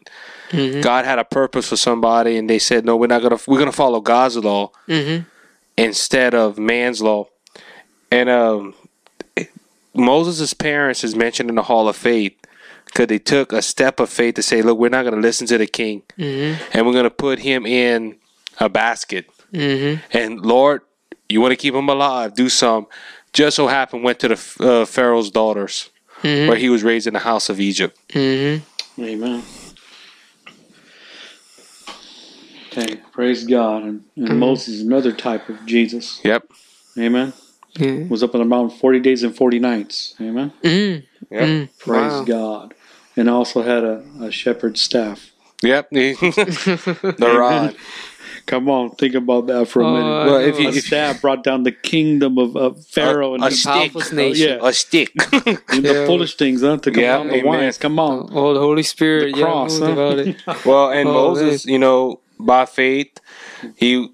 [0.83, 3.39] God had a purpose for somebody, and they said, "No, we're not gonna.
[3.47, 5.18] We're gonna follow God's law hmm
[5.77, 7.29] instead of man's law."
[8.11, 8.75] And um,
[9.95, 12.37] Moses' parents is mentioned in the Hall of Faith
[12.95, 15.59] because they took a step of faith to say, "Look, we're not gonna listen to
[15.59, 18.16] the king, hmm and we're gonna put him in
[18.61, 20.82] a basket." hmm And Lord,
[21.28, 22.86] you want to keep him alive, do some.
[23.32, 25.90] just so happened went to the uh, Pharaoh's daughters,
[26.22, 26.47] Mhm.
[26.47, 27.99] where he was raised in the house of Egypt.
[28.11, 29.03] Mm-hmm.
[29.03, 29.42] Amen.
[32.70, 33.82] Okay, praise God.
[33.82, 36.20] And, and Moses is another type of Jesus.
[36.24, 36.47] Yep.
[36.99, 37.32] Amen.
[37.76, 38.05] Yeah.
[38.09, 40.14] Was up on the mountain 40 days and 40 nights.
[40.20, 40.53] Amen.
[40.62, 41.03] Mm.
[41.30, 41.49] Yep.
[41.49, 41.68] Mm.
[41.78, 42.24] Praise Wow.
[42.24, 42.74] God.
[43.16, 45.30] And also had a, a shepherd's staff.
[45.62, 45.90] Yep.
[45.90, 47.76] the rod.
[48.46, 50.10] Come on, think about that for a Oh, minute.
[50.10, 50.60] I Well, if know.
[50.62, 53.92] you- a staff brought down the kingdom of, of Pharaoh A- and a his- stick.
[53.92, 54.48] Powerful nation.
[54.60, 54.68] yeah.
[54.68, 55.10] A stick.
[55.32, 56.06] and the Yeah.
[56.06, 56.76] foolish things, huh?
[56.78, 57.46] To come Yeah, down the amen.
[57.46, 57.78] wise.
[57.78, 58.28] Come on.
[58.32, 59.34] Oh, oh, the Holy Spirit.
[59.34, 59.92] The cross, moved huh?
[59.92, 60.66] about it.
[60.66, 63.18] Well, and Oh, Moses, you know, by faith,
[63.76, 64.12] he,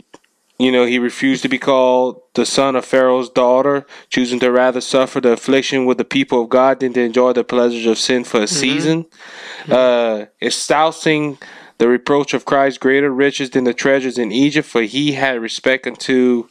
[0.60, 4.80] you know, he refused to be called the son of Pharaoh's daughter, choosing to rather
[4.80, 8.24] suffer the affliction with the people of God than to enjoy the pleasures of sin
[8.24, 9.06] for a season.
[9.70, 11.38] Uh, espousing
[11.78, 15.86] the reproach of Christ greater riches than the treasures in Egypt, for he had respect
[15.86, 16.46] unto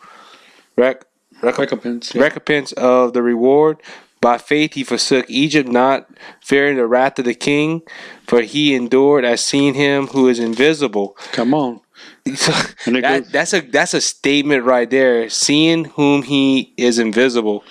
[0.75, 1.05] rec-
[1.43, 2.15] rec- Recompense.
[2.15, 2.21] yeah.
[2.23, 3.77] recompense of the reward.
[4.21, 6.09] By faith he forsook Egypt, not
[6.41, 7.83] fearing the wrath of the king,
[8.27, 11.15] for he endured as seeing him who is invisible.
[11.31, 11.79] Come on.
[12.85, 15.29] And that, that's a that's a statement right there.
[15.29, 17.63] Seeing whom he is invisible.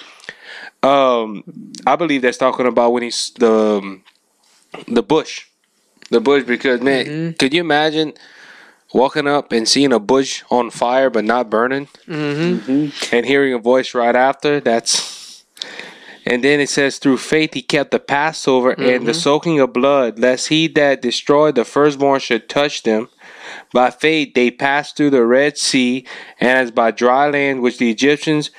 [0.82, 1.44] Um,
[1.86, 4.04] I believe that's talking about when he's the um,
[4.86, 5.46] the bush,
[6.10, 6.44] the bush.
[6.44, 8.12] Because man, could you imagine
[8.92, 11.88] walking up and seeing a bush on fire but not burning?
[12.06, 13.14] Mm-hmm.
[13.14, 15.44] and hearing a voice right after that's
[16.24, 20.18] and then it says through faith he kept the passover and the soaking of blood
[20.18, 23.08] lest he that destroyed the firstborn should touch them
[23.72, 26.06] by faith they passed through the red sea
[26.40, 28.50] and as by dry land which the egyptians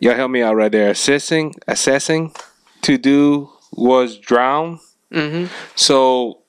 [0.00, 2.32] y'all help me out right there assessing assessing
[2.82, 4.78] to do was drown
[5.12, 5.46] Mm-hmm.
[5.76, 6.40] so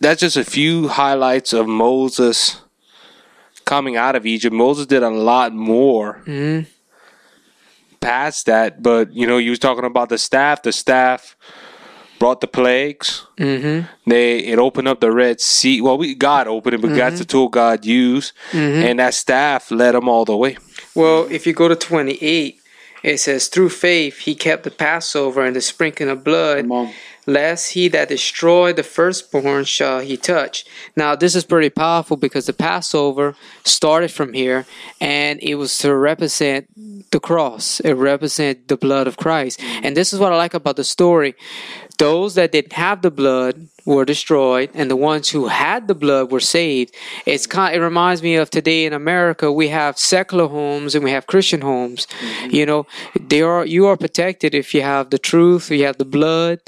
[0.00, 2.62] that's just a few highlights of moses
[3.64, 4.52] coming out of Egypt.
[4.54, 6.68] Moses did a lot more Mm-hmm.
[8.00, 10.62] past that, but you know, you was talking about the staff.
[10.62, 11.36] The staff
[12.22, 13.26] brought the plagues.
[13.36, 13.88] Mm-hmm.
[14.08, 15.80] They it opened up the Red Sea.
[15.80, 19.96] Well, we God opened it, but that's the tool God used, and that staff led
[19.96, 20.56] them all the way.
[20.94, 22.60] Well, if you go to 28,
[23.02, 26.92] it says, Through faith he kept the Passover and the sprinkling of blood, Come on.
[27.26, 30.64] Lest he that destroyed the firstborn shall he touch.
[30.96, 34.66] Now, this is pretty powerful because the Passover started from here
[35.00, 36.68] and it was to represent
[37.10, 39.60] the cross, it represents the blood of Christ.
[39.62, 41.34] And this is what I like about the story.
[41.98, 46.30] Those that didn't have the blood were destroyed, and the ones who had the blood
[46.30, 46.94] were saved.
[47.26, 47.74] It's kind.
[47.74, 49.50] It reminds me of today in America.
[49.52, 52.06] We have secular homes and we have Christian homes.
[52.06, 52.54] Mm-hmm.
[52.54, 52.86] You know,
[53.18, 56.60] they are you are protected if you have the truth, you have the blood,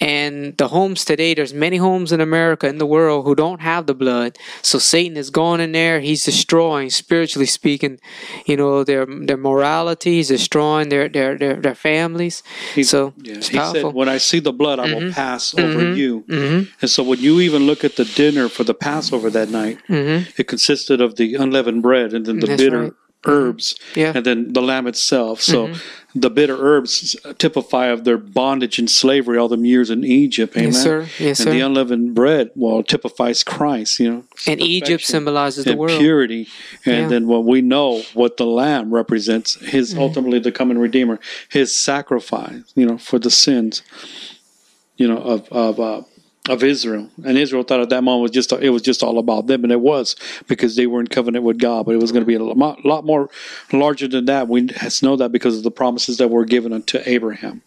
[0.00, 1.34] and the homes today.
[1.34, 4.38] There's many homes in America in the world who don't have the blood.
[4.62, 6.00] So Satan is going in there.
[6.00, 7.98] He's destroying, spiritually speaking,
[8.46, 10.16] you know, their their morality.
[10.16, 12.42] He's destroying their their their, their families.
[12.74, 13.90] He- so yeah, it's he powerful.
[13.90, 15.12] said, "When I see the blood, I will mm-hmm.
[15.12, 15.96] pass over mm-hmm.
[15.96, 16.24] you."
[16.64, 19.78] Hmm And so, when you even look at the dinner for the Passover that night,
[19.86, 22.92] hmm it consisted of the unleavened bread and then the That's bitter right.
[23.26, 24.08] herbs, Yeah.
[24.08, 24.16] Mm-hmm.
[24.16, 25.40] and then the lamb itself.
[25.42, 25.74] So,
[26.14, 30.56] the bitter herbs typify of their bondage and slavery all them years in Egypt.
[30.56, 30.72] Amen.
[30.72, 31.06] Yes, sir.
[31.18, 31.50] Yes, and sir.
[31.50, 34.00] the unleavened bread, well, typifies Christ.
[34.00, 35.98] You know, and Egypt symbolizes the and world.
[36.00, 36.48] purity,
[36.86, 37.08] and Yeah.
[37.08, 40.00] then when we know what the lamb represents, his Mm-hmm.
[40.06, 43.82] ultimately the coming redeemer, his sacrifice, you know, for the sins,
[44.96, 46.02] you know, of of uh,
[46.48, 47.08] of Israel.
[47.24, 49.72] And Israel thought at that moment was just it was just all about them, and
[49.72, 50.16] it was
[50.48, 51.86] because they were in covenant with God.
[51.86, 53.28] But it was going to be a lot, lot more
[53.72, 54.48] larger than that.
[54.48, 57.62] We has know that because of the promises that were given unto Abraham.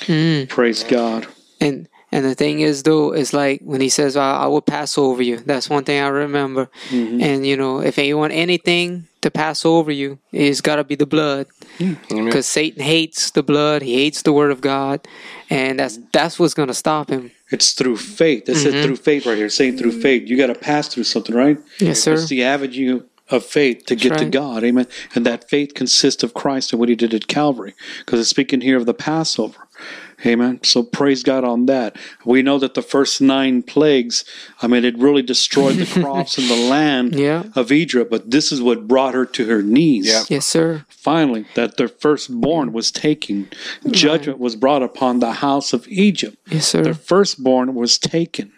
[0.00, 0.48] Mm.
[0.48, 1.26] Praise God.
[1.60, 4.96] And and the thing is, though, it's like when he says, I, "I will pass
[4.96, 6.70] over you." That's one thing I remember.
[6.90, 7.20] Mm-hmm.
[7.20, 11.06] And you know, if anyone anything to pass over you, it's got to be the
[11.06, 11.46] blood,
[11.78, 11.94] hmm.
[12.12, 12.26] Amen.
[12.26, 13.82] because Satan hates the blood.
[13.82, 15.06] He hates the word of God,
[15.50, 17.32] and that's that's what's gonna stop him.
[17.50, 18.48] It's through faith.
[18.48, 20.28] It said through faith right here, saying through faith.
[20.28, 21.58] You got to pass through something, right?
[21.78, 22.14] Yes, sir.
[22.14, 24.24] It's the avenue of faith to get to.
[24.26, 24.64] God.
[24.64, 24.86] Amen.
[25.14, 27.74] And that faith consists of Christ and what he did at Calvary.
[28.00, 29.68] Because it's speaking here of the Passover.
[30.24, 30.60] Amen.
[30.62, 31.96] So praise God on that.
[32.24, 34.24] We know that the first nine plagues,
[34.62, 37.44] I mean, it really destroyed the crops and the land Yeah.
[37.54, 40.06] of Egypt, but this is what brought her to her knees.
[40.06, 40.24] Yeah.
[40.28, 40.84] Yes, sir.
[40.88, 43.48] Finally, that their firstborn was taken.
[43.90, 46.82] Judgment was brought upon the house of Egypt Yes, sir.
[46.82, 48.52] their firstborn was taken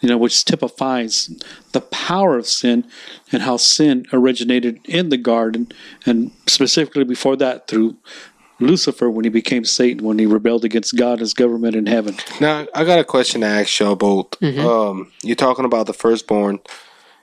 [0.00, 1.28] you know which typifies
[1.72, 2.82] the power of sin
[3.30, 5.70] and how sin originated in the garden
[6.06, 7.94] and specifically before that through
[8.60, 12.66] lucifer when he became satan when he rebelled against god his government in heaven Now,
[12.74, 14.40] I got a question to ask y'all both.
[14.66, 16.58] Um, you're talking about the firstborn,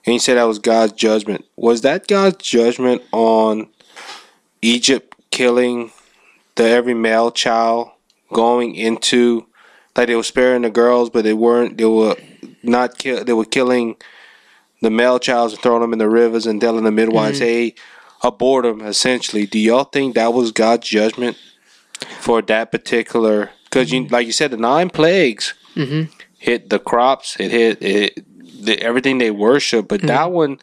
[0.06, 1.44] and you said that was God's judgment.
[1.56, 3.68] Was that God's judgment on
[4.62, 5.92] Egypt killing
[6.56, 7.90] the every male child
[8.34, 9.46] going into
[9.96, 11.78] like they were sparing the girls, but they weren't.
[11.78, 12.16] They were
[12.64, 13.24] not kill.
[13.24, 13.96] They were killing
[14.82, 17.76] the male childs and throwing them in the rivers and telling the midwives, "Hey,
[18.26, 21.38] abort them." Essentially, do y'all think that was God's judgment
[22.20, 23.52] for that particular?
[23.66, 26.10] Because you, like you said, the nine plagues Mhm.
[26.38, 27.36] hit the crops.
[27.40, 28.26] It hit it,
[28.66, 30.08] the, everything they worship, but mm-hmm.
[30.08, 30.60] that one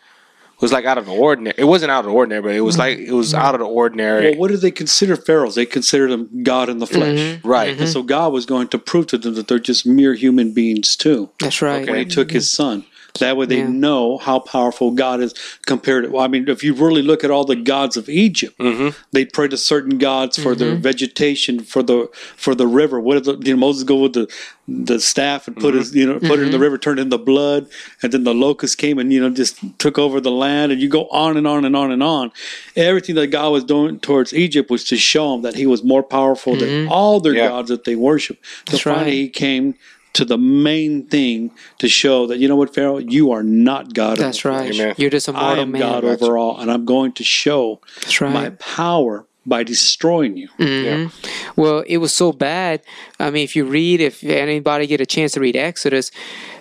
[0.61, 1.55] was like out of the ordinary.
[1.59, 3.01] It wasn't out of the ordinary, but it was mm-hmm.
[3.01, 3.43] like it was mm-hmm.
[3.43, 4.31] out of the ordinary.
[4.31, 5.57] Well, what did they consider pharaohs?
[5.57, 7.41] They considered them God in the flesh.
[7.45, 7.79] right.
[7.79, 10.97] And so God was going to prove to them that they're just mere human beings
[10.97, 11.31] too.
[11.41, 11.87] That's right.
[11.87, 12.85] When He took His Son,
[13.19, 13.69] that way they Yeah.
[13.69, 15.35] know how powerful God is
[15.67, 16.11] compared to.
[16.11, 18.89] Well, I mean, if you really look at all the gods of Egypt, mm-hmm.
[19.13, 20.83] they pray to certain gods for their mm-hmm.
[20.83, 22.99] vegetation, for the for the river.
[23.01, 24.29] What did the, you know, Moses go with the
[24.69, 25.79] the staff and put mm-hmm.
[25.79, 27.67] his you know put it in the river, turned in the blood,
[28.03, 30.89] and then the locust came and you know just took over the land, and you
[30.89, 32.33] go on and on and on and on.
[32.77, 36.03] Everything that God was doing towards Egypt was to show them that He was more
[36.03, 37.49] powerful than all their Yeah.
[37.49, 38.39] gods that they worship.
[38.69, 38.95] So That's right.
[38.97, 39.75] finally, He came
[40.15, 44.19] to the main thing to show that you know what Pharaoh, you are not God.
[44.19, 44.73] That's right.
[44.75, 44.95] Amen.
[44.99, 45.81] You're just a mortal I am man.
[45.81, 47.81] God over all, and I'm going to show
[48.21, 48.33] right.
[48.33, 50.49] my power by destroying you.
[50.59, 51.11] Mhm.
[51.57, 52.81] Well, it was so bad.
[53.19, 56.11] I mean, if you read, if anybody get a chance to read Exodus,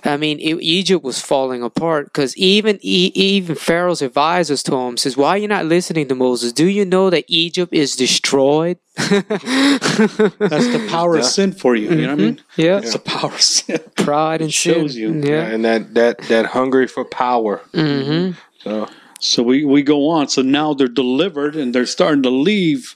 [0.03, 4.97] I mean, it, Egypt was falling apart because even e- even Pharaoh's advisors to him
[4.97, 6.51] says, "Why are you not listening to Moses?
[6.53, 11.89] Do you know that Egypt is destroyed?" That's the power of sin for you.
[11.89, 12.41] You know what I mean?
[12.57, 13.79] yeah, It's the power of sin.
[13.95, 15.01] pride and It shows sin.
[15.23, 15.29] you.
[15.31, 15.45] Yeah.
[15.47, 17.61] and that that that hungry for power.
[17.73, 18.31] hmm
[18.63, 18.87] So
[19.21, 20.27] So we, we go on.
[20.29, 22.95] So now they're delivered and they're starting to leave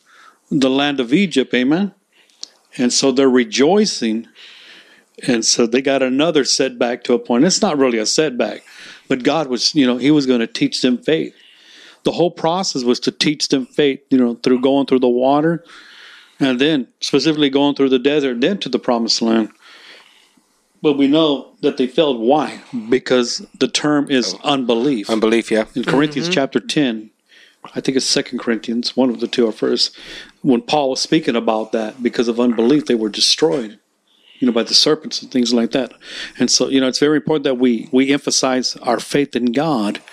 [0.50, 1.54] the land of Egypt.
[1.54, 1.94] Amen.
[2.78, 4.28] And so they're rejoicing.
[5.28, 7.46] And so they got another setback to a point.
[7.46, 8.64] It's not really a setback,
[9.08, 11.34] but God was, you know, He was going to teach them faith.
[12.04, 15.64] The whole process was to teach them faith, you know, through going through the water
[16.40, 19.50] and then specifically going through the desert, then to the promised land.
[20.86, 22.20] But we know that they failed.
[22.20, 22.62] Why?
[22.92, 24.40] Because the term is oh.
[24.44, 25.66] unbelief unbelief, yeah.
[25.74, 26.36] in Corinthians mm-hmm.
[26.36, 27.10] chapter 10,
[27.74, 29.98] I think it's Second Corinthians, one of the two or first,
[30.44, 33.80] when Paul was speaking about that, because of unbelief, they were destroyed,
[34.38, 35.92] you know, by the serpents and things like that.
[36.38, 40.04] And so, you know, it's very important that we we emphasize our faith in God.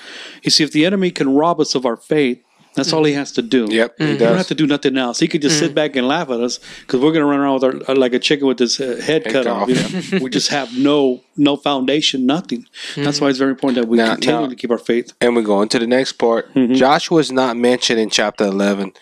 [0.42, 2.42] You see, if the enemy can rob us of our faith,
[2.74, 3.66] that's all he has to do.
[3.70, 5.18] Yep, he He don't have to do nothing else.
[5.20, 7.60] He could just sit back and laugh at us because we're going to run around
[7.60, 9.62] with our like a chicken with his uh, head, cut cut off.
[9.62, 10.24] off, you know?
[10.24, 12.66] we just have no no foundation, nothing.
[12.96, 15.12] That's why it's very important that we Now- continue now- to keep our faith.
[15.20, 16.48] And we go into the next part.
[16.54, 18.92] Joshua is not mentioned in chapter 11,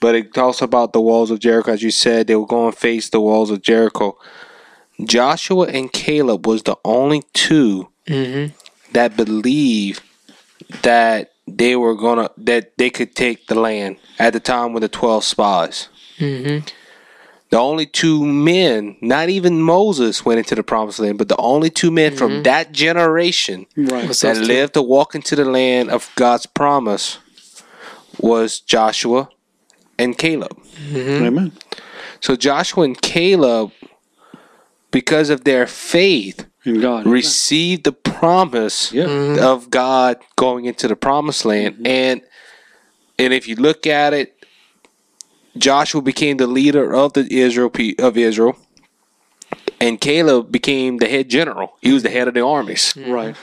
[0.00, 1.72] but it talks about the walls of Jericho.
[1.72, 4.16] As you said, they will go and face the walls of Jericho.
[5.04, 8.46] Joshua and Caleb was the only 2 hmm
[8.92, 10.02] that believed
[10.82, 14.88] that they were gonna that they could take the land at the time with the
[14.88, 15.88] 12 spies.
[16.18, 16.58] hmm
[17.50, 21.70] The only two men, not even Moses, went into the promised land, but the only
[21.70, 24.06] two men from that generation Right.
[24.06, 27.18] What's that those lived to walk into the land of God's promise
[28.18, 29.28] was Joshua
[29.98, 30.56] and Caleb.
[30.96, 31.52] Amen.
[32.20, 33.72] So Joshua and Caleb,
[34.90, 37.06] because of their faith, In God.
[37.06, 39.04] received the promise Yeah.
[39.06, 39.42] Mm-hmm.
[39.44, 41.74] of God going into the promised land.
[41.76, 41.86] Mm-hmm.
[41.86, 42.20] And
[43.18, 44.44] and if you look at it,
[45.56, 48.56] Joshua became the leader of the Israel of Israel.
[49.80, 51.74] And Caleb became the head general.
[51.80, 52.92] He was the head of the armies.
[52.94, 53.10] Mm-hmm.
[53.10, 53.36] Right.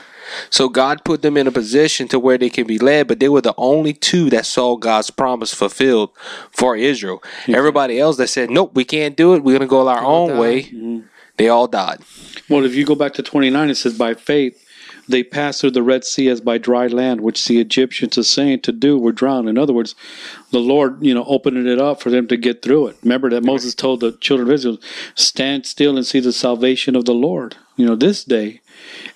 [0.48, 3.28] So God put them in a position to where they can be led, but they
[3.28, 6.10] were the only two that saw God's promise fulfilled
[6.52, 7.20] for Israel.
[7.48, 9.42] Everybody else that said, "Nope, we can't do it.
[9.42, 10.38] We're going to go our all own died.
[10.38, 11.02] way."
[11.40, 12.00] They all died.
[12.50, 14.62] Well, if you go back to 29, it says, By faith
[15.08, 18.60] they passed through the Red Sea as by dry land, which the Egyptians are saying
[18.60, 19.48] to do were drowned.
[19.48, 19.94] In other words,
[20.50, 22.98] the Lord, you know, opening it up for them to get through it.
[23.02, 24.76] Remember that Moses told the children of Israel,
[25.14, 28.60] Stand still and see the salvation of the Lord, you know, this day.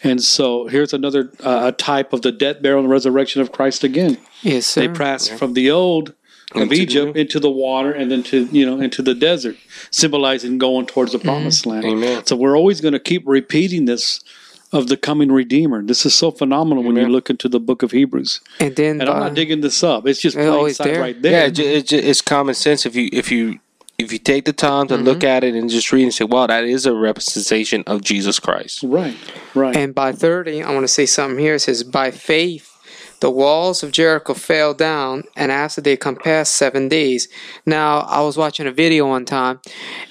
[0.03, 3.85] And so here's another uh, a type of the death, burial, and resurrection of Christ
[3.85, 4.17] again.
[4.41, 4.89] Yes, sir.
[4.89, 6.15] They passed from the old
[6.55, 9.57] of Into the Egypt into the water and then to you know into the desert,
[9.91, 11.85] symbolizing going towards the promised land.
[11.85, 12.25] Amen.
[12.27, 14.21] So we're always going to keep repeating this
[14.73, 15.83] of the coming Redeemer.
[15.83, 18.41] This is so phenomenal when you look into the book of Hebrews.
[18.61, 21.01] and then And I'm uh, not digging this up; it's just plain sight there?
[21.01, 21.47] right Yeah, there.
[21.47, 23.61] it, ju- it, it's common sense if you if you
[23.99, 25.05] if you take the time to Mm-hmm.
[25.05, 28.41] look at it and just read and say, "Wow, that is a representation of Jesus
[28.41, 29.17] Christ." right,
[29.55, 29.77] right.
[29.77, 31.55] And by 30, I want to say something here.
[31.55, 32.74] It says, By faith,
[33.21, 37.29] the walls of Jericho fell down, and after they compassed seven days.
[37.67, 39.61] Now, I was watching a video one time,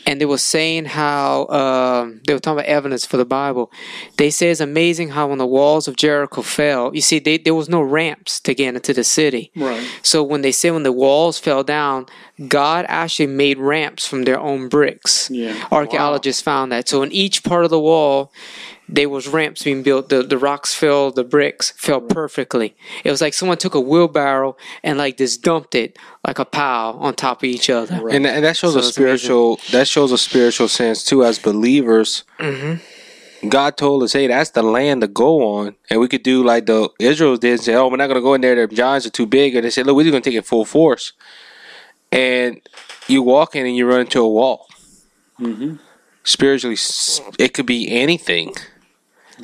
[0.06, 3.72] and they were saying how um, they were talking about evidence for the Bible.
[4.18, 7.56] They say it's amazing how when the walls of Jericho fell, you see, they, there
[7.56, 9.52] was no ramps to get into the city.
[9.56, 9.84] right.
[10.02, 12.08] So when they say when the walls fell down,
[12.48, 15.30] God actually made ramps from their own bricks.
[15.30, 15.68] Yeah.
[15.72, 16.88] Archaeologists found that.
[16.90, 18.32] So in each part of the wall,
[18.90, 20.10] there was ramps being built.
[20.10, 22.76] The the rocks fell, the bricks fell perfectly.
[23.04, 26.98] It was like someone took a wheelbarrow and like just dumped it like a pile
[27.00, 28.10] on top of each other.
[28.10, 29.18] and, and that shows So a it's amazing.
[29.18, 32.24] spiritual that shows a spiritual sense too as believers.
[32.40, 33.50] Mm-hmm.
[33.50, 35.76] God told us hey that's the land to go on.
[35.90, 38.22] And we could do like the israels did and say oh we're not going to
[38.22, 38.68] go in there.
[38.68, 39.56] The giants are too big.
[39.56, 41.14] And they said look we're just going to take it full force.
[42.12, 42.62] And
[43.08, 44.68] you walk in and you run into a wall.
[45.40, 45.78] Mm-hmm.
[46.24, 46.78] Spiritually
[47.40, 48.54] it could be anything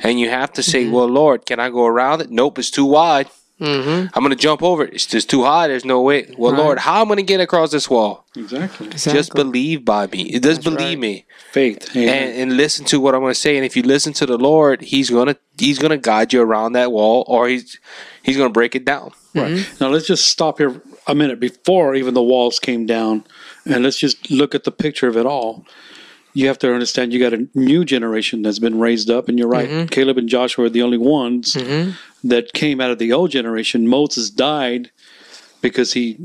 [0.02, 2.84] and you have to say well lord can i go around it nope it's too
[2.84, 3.28] wide
[3.60, 4.06] Mm-hmm.
[4.14, 6.58] i'm going to jump over it it's just too high there's no way well Right.
[6.62, 8.88] lord how am i going to get across this wall Exactly.
[8.88, 10.22] just believe by me.
[10.22, 10.98] It does That's believe right.
[10.98, 11.94] me, Faith.
[11.94, 12.08] Amen.
[12.08, 13.56] and, and listen to what I'm going to say.
[13.56, 16.92] And if you listen to the Lord, He's gonna He's gonna guide you around that
[16.92, 17.78] wall, or He's
[18.22, 19.10] He's gonna break it down.
[19.34, 19.68] Right.
[19.80, 23.24] Now let's just stop here a minute before even the walls came down,
[23.66, 25.66] and let's just look at the picture of it all.
[26.32, 29.48] You have to understand you got a new generation that's been raised up, and you're
[29.48, 29.68] right.
[29.68, 29.86] Mm-hmm.
[29.86, 31.92] Caleb and Joshua are the only ones mm-hmm.
[32.28, 33.88] that came out of the old generation.
[33.88, 34.90] Moses died
[35.60, 36.16] because he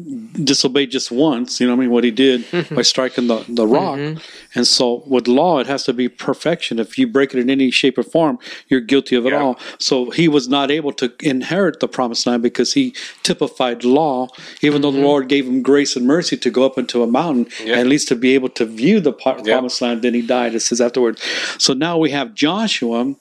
[0.43, 1.59] disobeyed just once.
[1.59, 1.91] You know what I mean?
[1.91, 2.75] What he did mm-hmm.
[2.75, 3.97] by striking the, the rock.
[3.97, 4.19] Mm-hmm.
[4.55, 6.79] And so with law, it has to be perfection.
[6.79, 9.41] If you break it in any shape or form, you're guilty of it Yeah.
[9.41, 9.59] all.
[9.79, 14.27] So he was not able to inherit the promised land because he typified law,
[14.61, 15.05] even though the mm-hmm.
[15.05, 17.75] Lord gave him grace and mercy to go up into a mountain, Yeah.
[17.75, 19.55] at least to be able to view the par- Yeah.
[19.55, 20.01] promised land.
[20.01, 21.21] Then he died, it says afterwards.
[21.57, 23.15] So now we have Joshua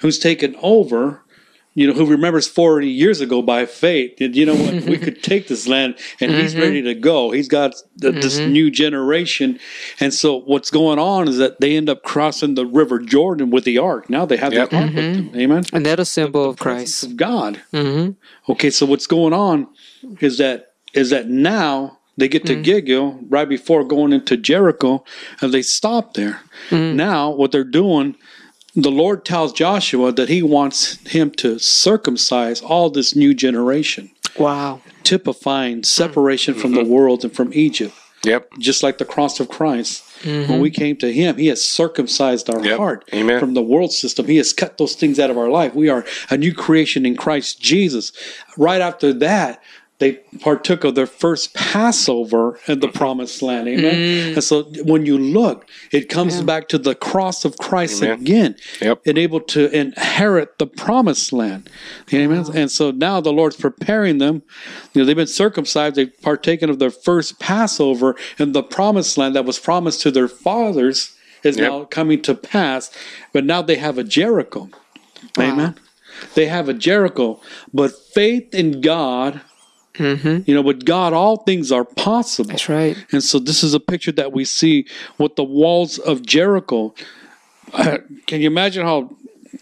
[0.00, 1.22] who's taken over
[1.74, 5.22] you know, who remembers 40 years ago by faith, and you know what, we could
[5.22, 6.62] take this land and he's mm-hmm.
[6.62, 7.30] ready to go.
[7.30, 8.52] He's got th- this mm-hmm.
[8.52, 9.58] new generation.
[10.00, 13.64] And so what's going on is that they end up crossing the river Jordan with
[13.64, 14.10] the ark.
[14.10, 14.70] Now they have Yep.
[14.70, 15.30] the ark with mm-hmm.
[15.30, 15.40] them.
[15.40, 15.64] Amen.
[15.72, 17.04] And that a symbol of Christ.
[17.04, 17.60] Of God.
[17.72, 18.52] Mm-hmm.
[18.52, 19.68] Okay, so what's going on
[20.20, 22.62] is that is that now they get to mm.
[22.62, 25.04] Gilgal right before going into Jericho,
[25.40, 26.42] and they stop there.
[26.68, 26.94] Mm.
[26.94, 28.16] Now what they're doing,
[28.74, 34.80] the Lord tells Joshua that He wants him to circumcise all this new generation, Wow.
[35.02, 36.90] typifying separation from the mm-hmm.
[36.90, 37.94] world and from Egypt,
[38.24, 38.50] Yep.
[38.58, 40.04] just like the cross of Christ.
[40.22, 40.58] When mm-hmm.
[40.60, 42.76] we came to Him, He has circumcised our Yep.
[42.76, 43.40] heart Amen.
[43.40, 44.26] from the world system.
[44.26, 45.74] He has cut those things out of our life.
[45.74, 48.12] We are a new creation in Christ Jesus.
[48.56, 49.62] Right after that,
[50.00, 53.68] they partook of their first Passover in the promised land.
[53.68, 53.94] Amen.
[53.94, 54.34] Mm.
[54.34, 58.20] And so when you look, it comes back to the cross of Christ Amen.
[58.20, 58.56] again.
[58.80, 59.02] Yep.
[59.04, 61.68] And able to inherit the promised land.
[62.12, 62.46] Amen.
[62.54, 64.42] And so now the Lord's preparing them.
[64.94, 69.36] You know, they've been circumcised, they've partaken of their first Passover in the promised land
[69.36, 71.70] that was promised to their fathers is Yep.
[71.70, 72.90] now coming to pass.
[73.34, 74.70] But now they have a Jericho.
[75.38, 75.74] Amen.
[76.34, 77.40] They have a Jericho.
[77.72, 79.42] But faith in God,
[79.94, 80.48] Mm-hmm.
[80.48, 82.50] you know, with God, all things are possible.
[82.50, 82.96] That's right.
[83.12, 84.86] And so this is a picture that we see
[85.18, 86.94] with the walls of Jericho.
[87.72, 89.10] Uh, can you imagine how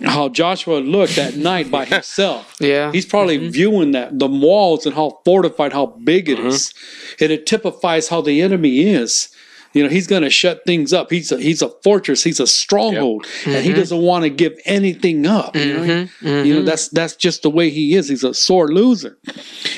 [0.05, 2.57] how Joshua looked at night by himself?
[2.61, 2.93] Yeah.
[2.93, 3.51] He's probably mm-hmm.
[3.51, 6.49] viewing that the walls and how fortified, how big it mm-hmm.
[6.49, 6.75] is,
[7.21, 9.31] and it typifies how the enemy is.
[9.75, 11.11] You know, he's going to shut things up.
[11.11, 12.25] He's a, he's a fortress.
[12.25, 13.79] He's a stronghold, and he mm-hmm.
[13.79, 15.55] doesn't want to give anything up.
[15.55, 16.27] You know, mm-hmm.
[16.27, 16.65] you know mm-hmm.
[16.65, 18.09] that's that's just the way he is.
[18.09, 19.19] He's a sore loser.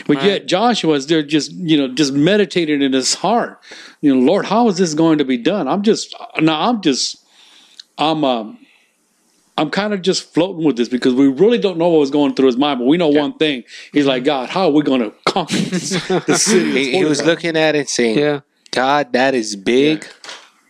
[0.06, 3.60] But yet Joshua is there, just you know, just meditating in his heart.
[4.00, 5.66] You know, Lord, how is this going to be done?
[5.68, 6.68] I'm just now.
[6.68, 7.16] I'm just.
[7.98, 8.24] I'm.
[8.24, 8.58] Um,
[9.58, 12.34] I'm kind of just floating with this because we really don't know what was going
[12.34, 13.64] through his mind, but we know one thing.
[13.92, 15.90] He's like, God, how are we going to conquer this,
[16.26, 16.72] this city?
[16.72, 18.40] He, he was looking at it and saying, Yeah.
[18.70, 20.06] God, that is big.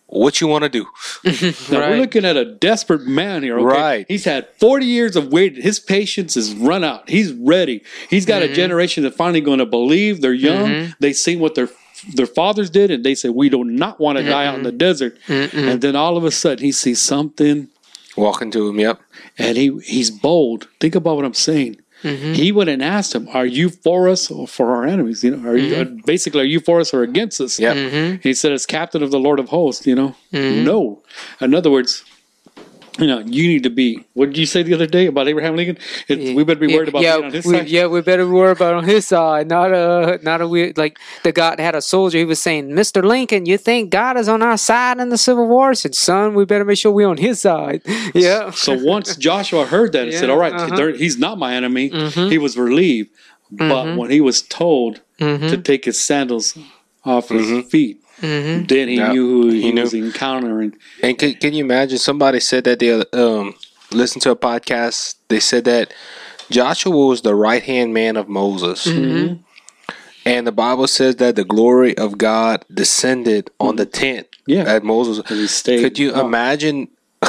[0.06, 0.86] What you want to do?
[1.70, 1.90] Now, Right.
[1.90, 3.58] we're looking at a desperate man here.
[3.60, 3.64] Okay?
[3.80, 4.06] Right.
[4.08, 5.62] He's had 40 years of waiting.
[5.62, 7.08] His patience is run out.
[7.08, 7.82] He's ready.
[8.08, 8.52] He's got Mm-hmm.
[8.52, 10.20] a generation that finally going to believe.
[10.20, 10.94] They're young.
[10.98, 11.68] They seen what their
[12.14, 14.72] their fathers did, and they said, "We do not want to die out in the
[14.72, 17.68] desert." And then all of a sudden, he sees something,
[18.16, 18.80] Walking to him.
[18.80, 19.00] Yep.
[19.38, 20.66] and he he's bold.
[20.80, 21.76] Think about what I'm saying.
[22.02, 22.32] Mm-hmm.
[22.34, 25.22] He went and asked him, "Are you for us or for our enemies?
[25.24, 26.00] You know, are you Mm-hmm.
[26.06, 28.22] basically are you for us or against us?" Yep.
[28.22, 30.64] He said, as captain of the Lord of hosts, you know, Mm-hmm.
[30.64, 31.02] no.
[31.40, 32.04] In other words,
[32.98, 34.04] you know, you need to be.
[34.14, 35.78] What did you say the other day about Abraham Lincoln?
[36.08, 37.68] It, we better be worried about yeah, being on his we, side.
[37.68, 40.98] yeah, we better be worried about on his side, not a not a weird like
[41.22, 42.18] the God had a soldier.
[42.18, 43.02] He was saying, "Mr.
[43.02, 46.34] Lincoln, you think God is on our side in the Civil War?" I said, "Son,
[46.34, 47.82] we better make sure we're on his side."
[48.14, 50.92] Yeah, So once Joshua heard that, he said, "All right, uh-huh.
[50.96, 52.28] he's not my enemy." Mm-hmm.
[52.28, 53.10] He was relieved.
[53.50, 56.56] But when he was told to take his sandals
[57.04, 58.64] off his feet, Mm-hmm.
[58.66, 59.82] then he Yeah, knew who he, he knew.
[59.82, 60.76] was encountering.
[61.02, 63.54] And can, can you imagine somebody said that they um
[63.92, 65.16] listened to a podcast?
[65.28, 65.92] They said that
[66.50, 69.34] Joshua was the right hand man of Moses, Mm-hmm.
[70.26, 74.64] and the Bible says that the glory of God descended on the tent Yeah.
[74.64, 75.26] at Moses.
[75.28, 75.80] he stayed.
[75.80, 76.26] Could you Oh.
[76.26, 76.88] imagine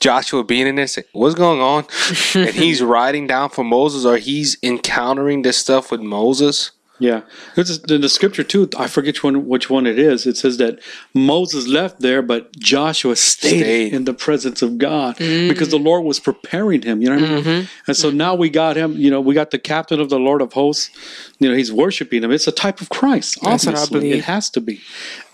[0.00, 0.98] Joshua being in this?
[1.12, 1.86] What's going on?
[2.34, 6.72] and he's writing down for Moses, or he's encountering this stuff with Moses.
[6.98, 7.22] Yeah,
[7.56, 8.70] this is in the scripture too.
[8.78, 10.26] I forget which one which one it is.
[10.26, 10.78] It says that
[11.12, 13.92] Moses left there, but Joshua stayed, Stayed.
[13.92, 17.02] in the presence of God because the Lord was preparing him.
[17.02, 17.68] You know what I mean?
[17.86, 18.92] And so now we got him.
[18.94, 20.90] You know, we got the captain of the Lord of hosts.
[21.38, 22.32] You know, he's worshiping him.
[22.32, 23.38] It's a type of Christ.
[23.42, 24.14] That's what I believe.
[24.14, 24.80] it has to be.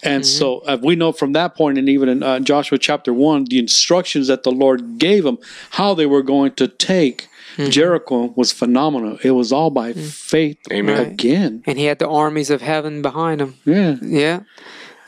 [0.02, 3.44] And so uh, we know from that point, and even in uh, Joshua chapter one,
[3.44, 5.38] the instructions that the Lord gave him,
[5.70, 7.28] how they were going to take.
[7.58, 9.18] Jericho was phenomenal.
[9.22, 10.98] It was all by faith Amen.
[11.12, 11.62] Again.
[11.66, 13.54] And he had the armies of heaven behind him.
[13.64, 13.96] Yeah.
[14.02, 14.40] Yeah,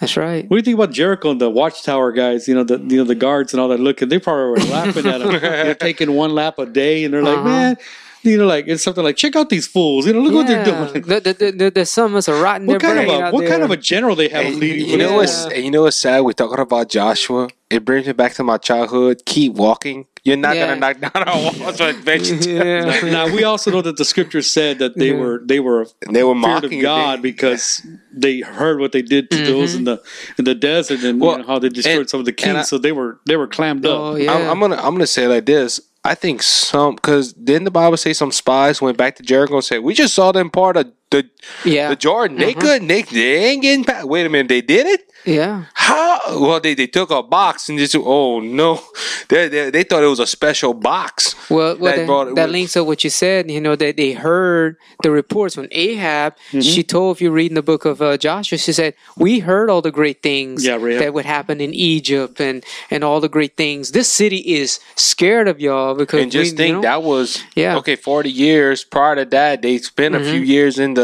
[0.00, 0.44] that's right.
[0.48, 2.46] What do you think about Jericho and the watchtower guys?
[2.48, 3.80] You know, the you know the guards and all that.
[3.80, 5.28] Looking, they probably were laughing at him.
[5.40, 7.48] They're taking one lap a day, and they're like, Uh-huh.
[7.48, 7.76] man,
[8.24, 10.06] you know, like it's something like, check out these fools.
[10.06, 10.92] You know, look what they're doing.
[11.02, 13.32] The, the, the, the, the sun must have rotten What their kind of a out
[13.32, 13.48] what there.
[13.50, 14.88] kind of a general they have And leading?
[14.88, 15.62] you know for what's them?
[15.62, 16.20] you know what's sad?
[16.20, 17.48] We're talking about Joshua.
[17.70, 19.22] It brings me back to my childhood.
[19.26, 20.06] Keep walking.
[20.22, 20.68] You're not Yeah.
[20.74, 22.34] gonna knock down our walls or adventure.
[22.36, 23.00] yeah.
[23.10, 26.32] now we also know that the scriptures said that they were they were They were
[26.34, 27.22] feared mocking of God it.
[27.22, 29.78] because they heard what they did to those mm-hmm.
[29.80, 30.02] in the
[30.38, 32.56] in the desert and Well, you know, how they destroyed and- some of the kings.
[32.56, 34.00] I- so they were they were clammed up.
[34.00, 34.32] Oh yeah.
[34.32, 35.78] I'm, I'm gonna I'm gonna say it like this.
[36.04, 39.64] I think some because didn't the Bible say some spies went back to Jericho and
[39.64, 41.30] said we just saw them part of the
[41.64, 41.88] yeah.
[41.88, 42.38] the Jordan.
[42.38, 42.60] They mm-hmm.
[42.60, 42.88] couldn't.
[42.88, 44.06] They, they ain't getting back.
[44.06, 44.48] Wait a minute.
[44.48, 45.10] They did it.
[45.24, 45.66] yeah.
[45.74, 46.18] How?
[46.40, 48.82] Well, they, they took a box and just oh no,
[49.28, 51.34] they, they they thought it was a special box.
[51.50, 53.50] Well, well That brought that links up what you said.
[53.50, 56.34] You know that they heard the reports when Ahab.
[56.50, 56.60] Mm-hmm.
[56.60, 59.70] She told, if you read in the book of uh, Joshua, she said, "We heard
[59.70, 61.00] all the great things Yeah, Rahab.
[61.00, 63.92] that would happen in Egypt and and all the great things.
[63.92, 67.42] This city is scared of y'all because And just we, think you know, that was
[67.54, 67.76] Yeah.
[67.78, 67.96] okay.
[67.96, 70.30] Forty years prior to that, they spent a mm-hmm.
[70.30, 71.03] few years in the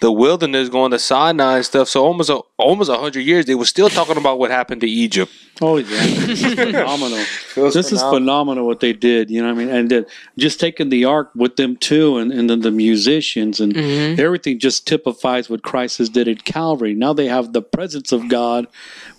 [0.00, 1.88] the wilderness going to Sinai and stuff.
[1.88, 4.88] So almost a, almost a hundred years, they were still talking about what happened to
[4.88, 5.32] Egypt.
[5.60, 7.24] Oh yeah, this is phenomenal.
[7.56, 8.18] was this is phenomenal.
[8.18, 9.30] phenomenal what they did.
[9.30, 12.32] You know, what I mean, and then just taking the ark with them too, and
[12.32, 14.20] and then the musicians and mm-hmm.
[14.20, 16.94] everything just typifies what Christ has did at Calvary.
[16.94, 18.66] Now they have the presence of God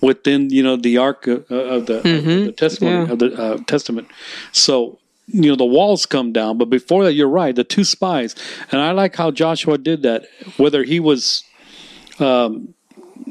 [0.02, 2.52] within you know the ark of, of, the, of the mm-hmm.
[2.52, 3.12] testimony Yeah.
[3.12, 4.08] of the uh, testament.
[4.52, 5.00] So.
[5.28, 7.56] You know the walls come down, but before that, you're right.
[7.56, 8.36] The two spies,
[8.72, 10.28] and I like how Joshua did that.
[10.58, 11.44] Whether he was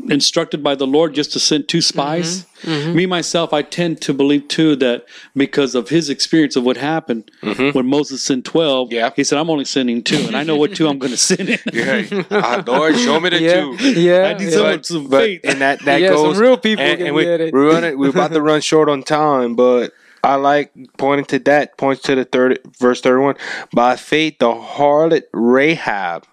[0.08, 2.46] instructed by the Lord just to send two spies.
[2.62, 2.94] Mm-hmm.
[2.96, 5.04] Me myself, I tend to believe too that
[5.36, 7.30] because of his experience of what happened
[7.72, 9.10] when Moses sent twelve, Yeah.
[9.14, 11.48] he said, "I'm only sending two, and I know what two I'm going to send
[11.50, 14.00] in." Yeah, Ah, Lord, show me the yeah, two.
[14.00, 14.50] yeah, I need yeah.
[14.50, 15.40] some- but, some but- faith.
[15.44, 16.38] and that that Yeah, some goes.
[16.38, 17.52] real people and, and we, get it.
[17.52, 17.98] We're running.
[17.98, 19.92] We're about to run short on time, but
[20.24, 21.76] I like pointing to that.
[21.76, 23.36] Points to the third verse thirty-one.
[23.72, 26.26] By faith, the harlot Rahab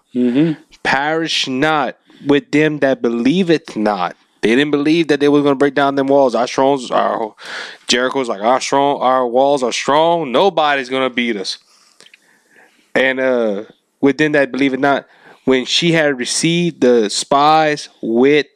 [0.82, 4.16] perish not with them that believeth not.
[4.40, 6.34] They didn't believe that they were going to break down them walls.
[6.34, 7.34] Our strong, our
[7.86, 10.32] Jericho's like our strong, our walls are strong.
[10.32, 11.58] Nobody's going to beat us.
[12.94, 13.64] And uh,
[14.00, 15.06] within that, believe it not,
[15.44, 18.46] when she had received the spies with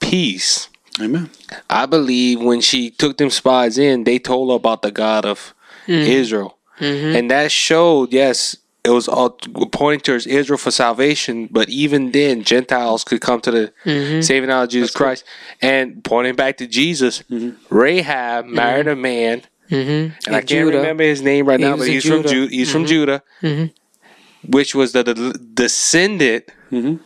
[0.00, 0.68] peace,
[1.00, 1.30] Amen.
[1.68, 5.54] I believe when she took them spies in, they told her about the God of
[5.86, 8.56] Israel, and that showed yes.
[8.86, 9.30] It was all
[9.72, 14.68] pointing towards Israel for salvation, but even then, Gentiles could come to the saving knowledge
[14.68, 15.24] of Jesus Christ.
[15.62, 17.56] And pointing back to Jesus, mm-hmm.
[17.74, 20.14] Rahab married a man, Mm-hmm.
[20.26, 22.28] and I can't remember his name right He now, but in he's from Judah.
[22.28, 23.22] Ju- he's from Judah,
[24.46, 25.14] which was the, the
[25.54, 27.02] descendant mm-hmm.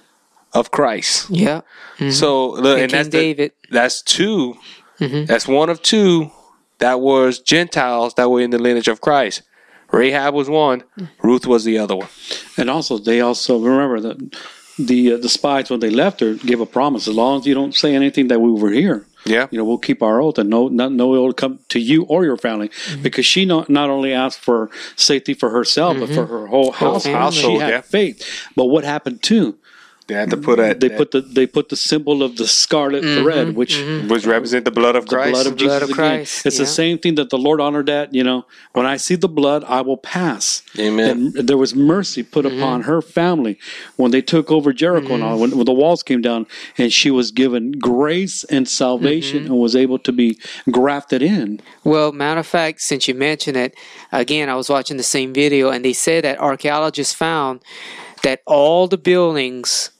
[0.53, 1.31] Of Christ.
[1.31, 1.61] Yeah.
[1.99, 2.11] Mm-hmm.
[2.11, 3.53] So look, And and, King that's the- David.
[3.71, 4.55] that's 2
[5.01, 5.25] mm-hmm.
[5.25, 6.31] That's one of two
[6.79, 9.43] that was Gentiles that were in the lineage of Christ.
[9.91, 10.85] Rahab was one.
[10.99, 11.09] Mm.
[11.23, 12.09] Ruth was the other one.
[12.57, 14.37] And also, they also remember that
[14.79, 17.55] the uh, the spies when they left her gave a promise: as long as you
[17.55, 19.47] don't say anything that we were here, Yeah.
[19.51, 22.05] you know, we'll keep our oath and no, not, no ill will come to you
[22.05, 22.69] or your family.
[22.69, 23.03] Mm-hmm.
[23.03, 27.05] Because she not, not only asked for safety for herself, but for her whole house.
[27.05, 27.33] family.
[27.33, 27.81] She had yeah.
[27.81, 28.23] faith.
[28.57, 29.57] But what happened too?
[30.09, 33.03] They had to put a They put the they put the symbol of the scarlet
[33.05, 33.75] thread, which
[34.09, 35.33] which represent the blood of the Christ.
[35.33, 35.91] blood of The blood of.
[35.91, 39.17] Christ, It's the same thing that the Lord honored that, you know, when I see
[39.17, 40.63] the blood, I will pass.
[40.79, 41.33] Amen.
[41.37, 42.59] And there was mercy put Mm-hmm.
[42.59, 43.59] upon her family
[43.97, 46.47] when they took over Jericho and all, when, when the walls came down,
[46.79, 49.53] and she was given grace and salvation Mm-hmm.
[49.53, 50.39] and was able to be
[50.71, 51.61] grafted in.
[51.85, 53.75] Well, matter of fact, since you mentioned it,
[54.13, 57.61] again, I was watching the same video, and they said that archaeologists found
[58.23, 59.91] that all the buildings,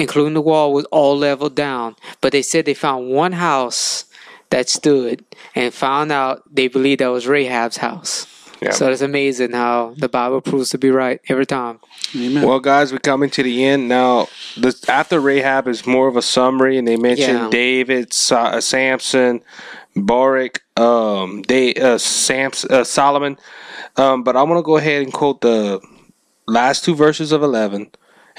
[0.00, 1.94] including the wall, was all leveled down.
[2.20, 4.04] But they said they found one house
[4.50, 5.24] that stood,
[5.54, 8.26] and found out they believed that was Rahab's house.
[8.60, 8.72] Yeah.
[8.72, 11.78] So it's amazing how the Bible proves to be right every time.
[12.14, 12.46] Amen.
[12.46, 14.28] Well, guys, we're coming to the end now.
[14.56, 17.48] This after Rahab is more of a summary, and they mentioned Yeah.
[17.50, 19.40] David, Sa- uh, Samson,
[19.96, 23.38] Barak, um, they, uh, Samson, uh, Solomon.
[23.96, 25.80] Um, but I'm gonna go ahead and quote the
[26.46, 27.90] last two verses of 11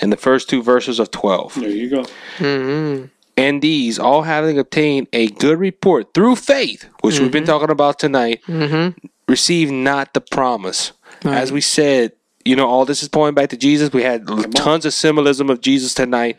[0.02, 1.56] and the first two verses of 12.
[1.56, 2.04] there you go.
[2.38, 3.06] hmm
[3.38, 8.00] And these, all having obtained a good report through faith, which we've been talking about
[8.00, 8.90] tonight, hmm
[9.28, 10.92] receive not the promise.
[11.24, 11.38] Right.
[11.38, 12.12] As we said,
[12.44, 13.94] you know, all this is pointing back to Jesus.
[13.94, 16.38] We had tons of symbolism of Jesus tonight,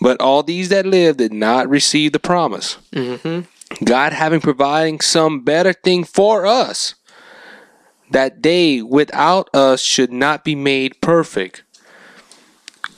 [0.00, 2.78] but all these that live did not receive the promise.
[2.92, 3.40] hmm
[3.84, 6.94] God having providing some better thing for us,
[8.10, 11.62] that they without us should not be made perfect.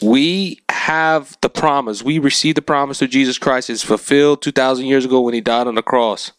[0.00, 2.02] We have the promise.
[2.02, 3.70] We receive the promise through Jesus Christ.
[3.70, 6.32] It's fulfilled two thousand years ago when He died on the cross.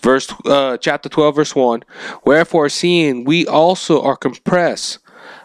[0.00, 1.84] Verse uh, chapter twelve, verse one.
[2.24, 4.98] Wherefore, seeing we also are compressed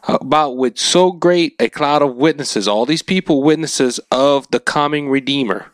[0.08, 5.10] about with so great a cloud of witnesses, all these people witnesses of the coming
[5.10, 5.68] Redeemer.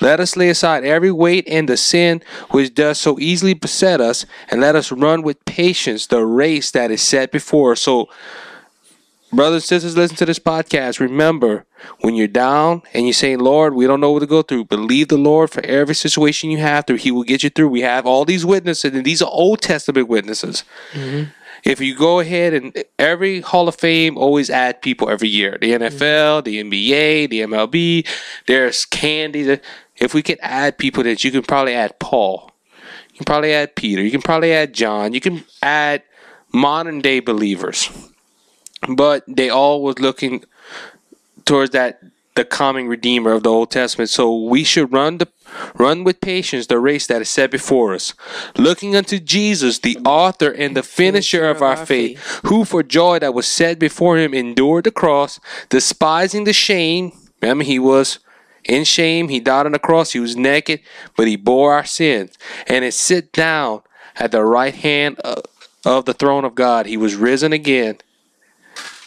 [0.00, 4.26] Let us lay aside every weight and the sin which does so easily beset us,
[4.50, 7.82] and let us run with patience the race that is set before us.
[7.82, 8.08] So,
[9.36, 11.00] brothers and sisters, listen to this podcast.
[11.00, 11.66] Remember,
[12.00, 15.08] when you're down and you're saying, Lord, we don't know what to go through, believe
[15.08, 16.96] the Lord for every situation you have through.
[16.96, 17.68] He will get you through.
[17.68, 20.64] We have all these witnesses, and these are Old Testament witnesses.
[20.92, 21.30] Mm-hmm.
[21.64, 25.56] If you go ahead and every Hall of Fame always add people every year.
[25.60, 25.96] The mm-hmm.
[25.96, 28.06] NFL, the NBA, the MLB,
[28.46, 29.58] there's candy.
[29.96, 32.50] If we could add people that you can probably add Paul.
[33.12, 34.02] You can probably add Peter.
[34.02, 35.14] You can probably add John.
[35.14, 36.02] You can add
[36.52, 37.88] modern day believers.
[38.88, 40.44] But they all was looking
[41.44, 42.00] towards that
[42.34, 44.10] the coming redeemer of the Old Testament.
[44.10, 45.28] So we should run the
[45.76, 48.12] run with patience the race that is set before us,
[48.56, 53.34] looking unto Jesus, the author and the finisher of our faith, who for joy that
[53.34, 55.38] was set before him endured the cross,
[55.68, 57.12] despising the shame.
[57.40, 58.18] Remember, he was
[58.64, 59.28] in shame.
[59.28, 60.12] He died on the cross.
[60.12, 60.80] He was naked,
[61.16, 62.36] but he bore our sins,
[62.66, 63.82] and is sit down
[64.16, 65.44] at the right hand of,
[65.84, 66.86] of the throne of God.
[66.86, 67.98] He was risen again,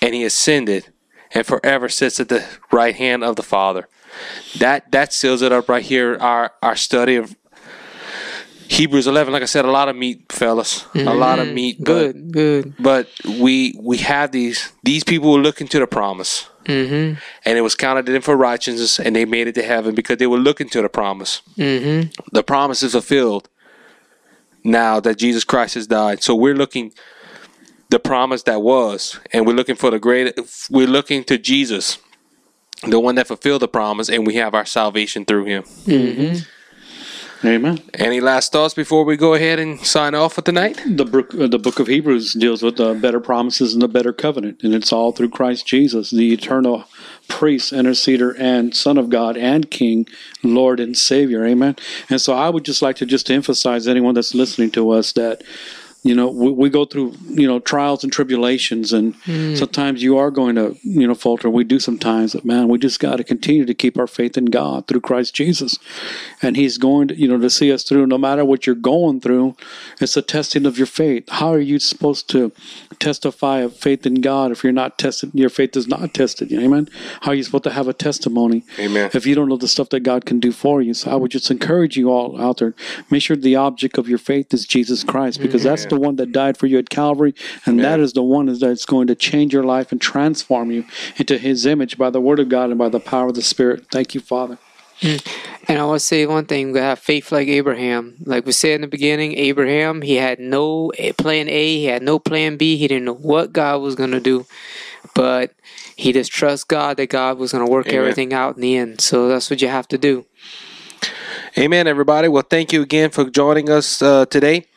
[0.01, 0.87] and he ascended
[1.33, 3.87] and forever sits at the right hand of the Father.
[4.59, 6.17] That that seals it up right here.
[6.19, 7.35] Our our study of
[8.69, 9.33] Hebrews eleven.
[9.33, 10.85] Like I said, a lot of meat, fellas.
[10.95, 11.77] A lot of meat.
[11.79, 12.73] but- Good, good.
[12.79, 17.13] But, we we have these these people were looking to the promise, hmm
[17.45, 20.17] and it was counted to them for righteousness, and they made it to heaven because
[20.17, 21.41] they were looking to the promise.
[21.55, 22.01] hmm
[22.31, 23.49] The promise is fulfilled
[24.63, 26.21] now that Jesus Christ has died.
[26.23, 26.91] So we're looking
[27.89, 30.37] the promise that was, and we're looking for the great.
[30.69, 31.97] We're looking to Jesus,
[32.83, 35.63] the one that fulfilled the promise, and we have our salvation through Him.
[35.63, 36.33] hmm
[37.45, 37.79] Amen.
[37.93, 40.81] Any last thoughts before we go ahead and sign off for tonight?
[40.87, 44.11] The book, uh, the book of Hebrews deals with the better promises and the better
[44.11, 46.85] covenant, and it's all through Christ Jesus, the eternal
[47.27, 50.07] priest, interceder, and Son of God, and King,
[50.41, 51.45] Lord, and Savior.
[51.45, 51.75] Amen.
[52.09, 55.43] And so, I would just like to just emphasize anyone that's listening to us that
[56.03, 59.55] you know we, we go through you know trials and tribulations and hmm.
[59.55, 61.49] sometimes you are going to you know falter.
[61.49, 64.45] We do sometimes but man we just got to continue to keep our faith in
[64.45, 65.77] god through christ jesus.
[66.41, 68.07] And he's going to you know to see us through.
[68.07, 69.55] No matter what you're going through
[69.99, 71.27] it's a testing of your faith.
[71.29, 72.51] How are you supposed to
[72.99, 76.51] testify of faith in god if you're not tested your faith is not tested?
[76.51, 76.89] You know, amen?
[77.21, 79.09] How are you supposed to have a testimony Amen.
[79.13, 80.93] if you don't know the stuff that god can do for you?
[80.93, 82.73] So i would just encourage you all out there
[83.09, 86.31] make sure the object of your faith is jesus christ because that's the one that
[86.31, 87.33] died for you at calvary
[87.65, 90.85] and that is the one that's going to change your life and transform you
[91.17, 93.85] into his image by the word of god and by the power of the spirit
[93.91, 94.57] thank you father
[95.67, 98.15] And I want to say one thing: we have faith like Abraham.
[98.25, 102.19] Like we said in the beginning, Abraham he had no plan A, he had no
[102.19, 102.77] plan B.
[102.77, 104.47] He didn't know what God was going to do,
[105.13, 105.53] but
[105.95, 107.99] he just trust God that God was going to work Amen.
[107.99, 109.01] everything out in the end.
[109.01, 110.25] So that's what you have to do.
[111.57, 112.27] Amen, everybody.
[112.27, 114.67] Well, thank you again for joining us uh, today.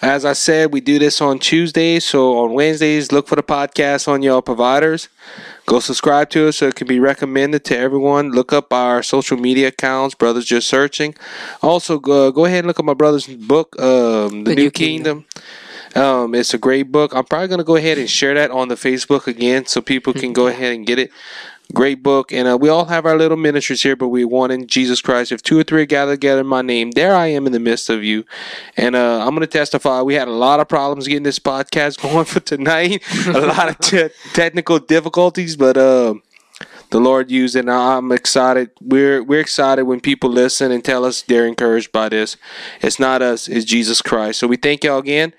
[0.00, 2.04] As I said, we do this on Tuesdays.
[2.04, 5.08] So on Wednesdays, look for the podcast on your providers.
[5.66, 8.30] Go subscribe to us so it can be recommended to everyone.
[8.30, 11.14] Look up our social media accounts, Brothers Just Searching.
[11.62, 15.24] Also, go, go ahead and look at my brother's book, um, The, New, Kingdom.
[15.94, 17.14] Um, it's a great book.
[17.14, 20.12] I'm probably going to go ahead and share that on the Facebook again so people
[20.12, 21.10] can go ahead and get it.
[21.72, 22.32] Great book.
[22.32, 25.32] And uh, we all have our little ministries here, but we want in Jesus Christ.
[25.32, 27.60] If two or three are gathered together in my name, there I am in the
[27.60, 28.24] midst of you.
[28.76, 30.02] And uh, I'm going to testify.
[30.02, 33.78] We had a lot of problems getting this podcast going for tonight, a lot of
[33.78, 36.14] te- technical difficulties, but uh,
[36.90, 38.70] the Lord used, and I'm excited.
[38.80, 42.36] We're we're excited when people listen and tell us they're encouraged by this.
[42.82, 44.38] It's not us, it's Jesus Christ.
[44.38, 45.32] So we thank y'all again.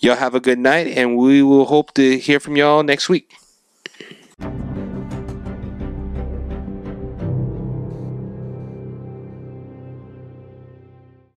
[0.00, 3.34] Y'all have a good night, and we will hope to hear from y'all next week.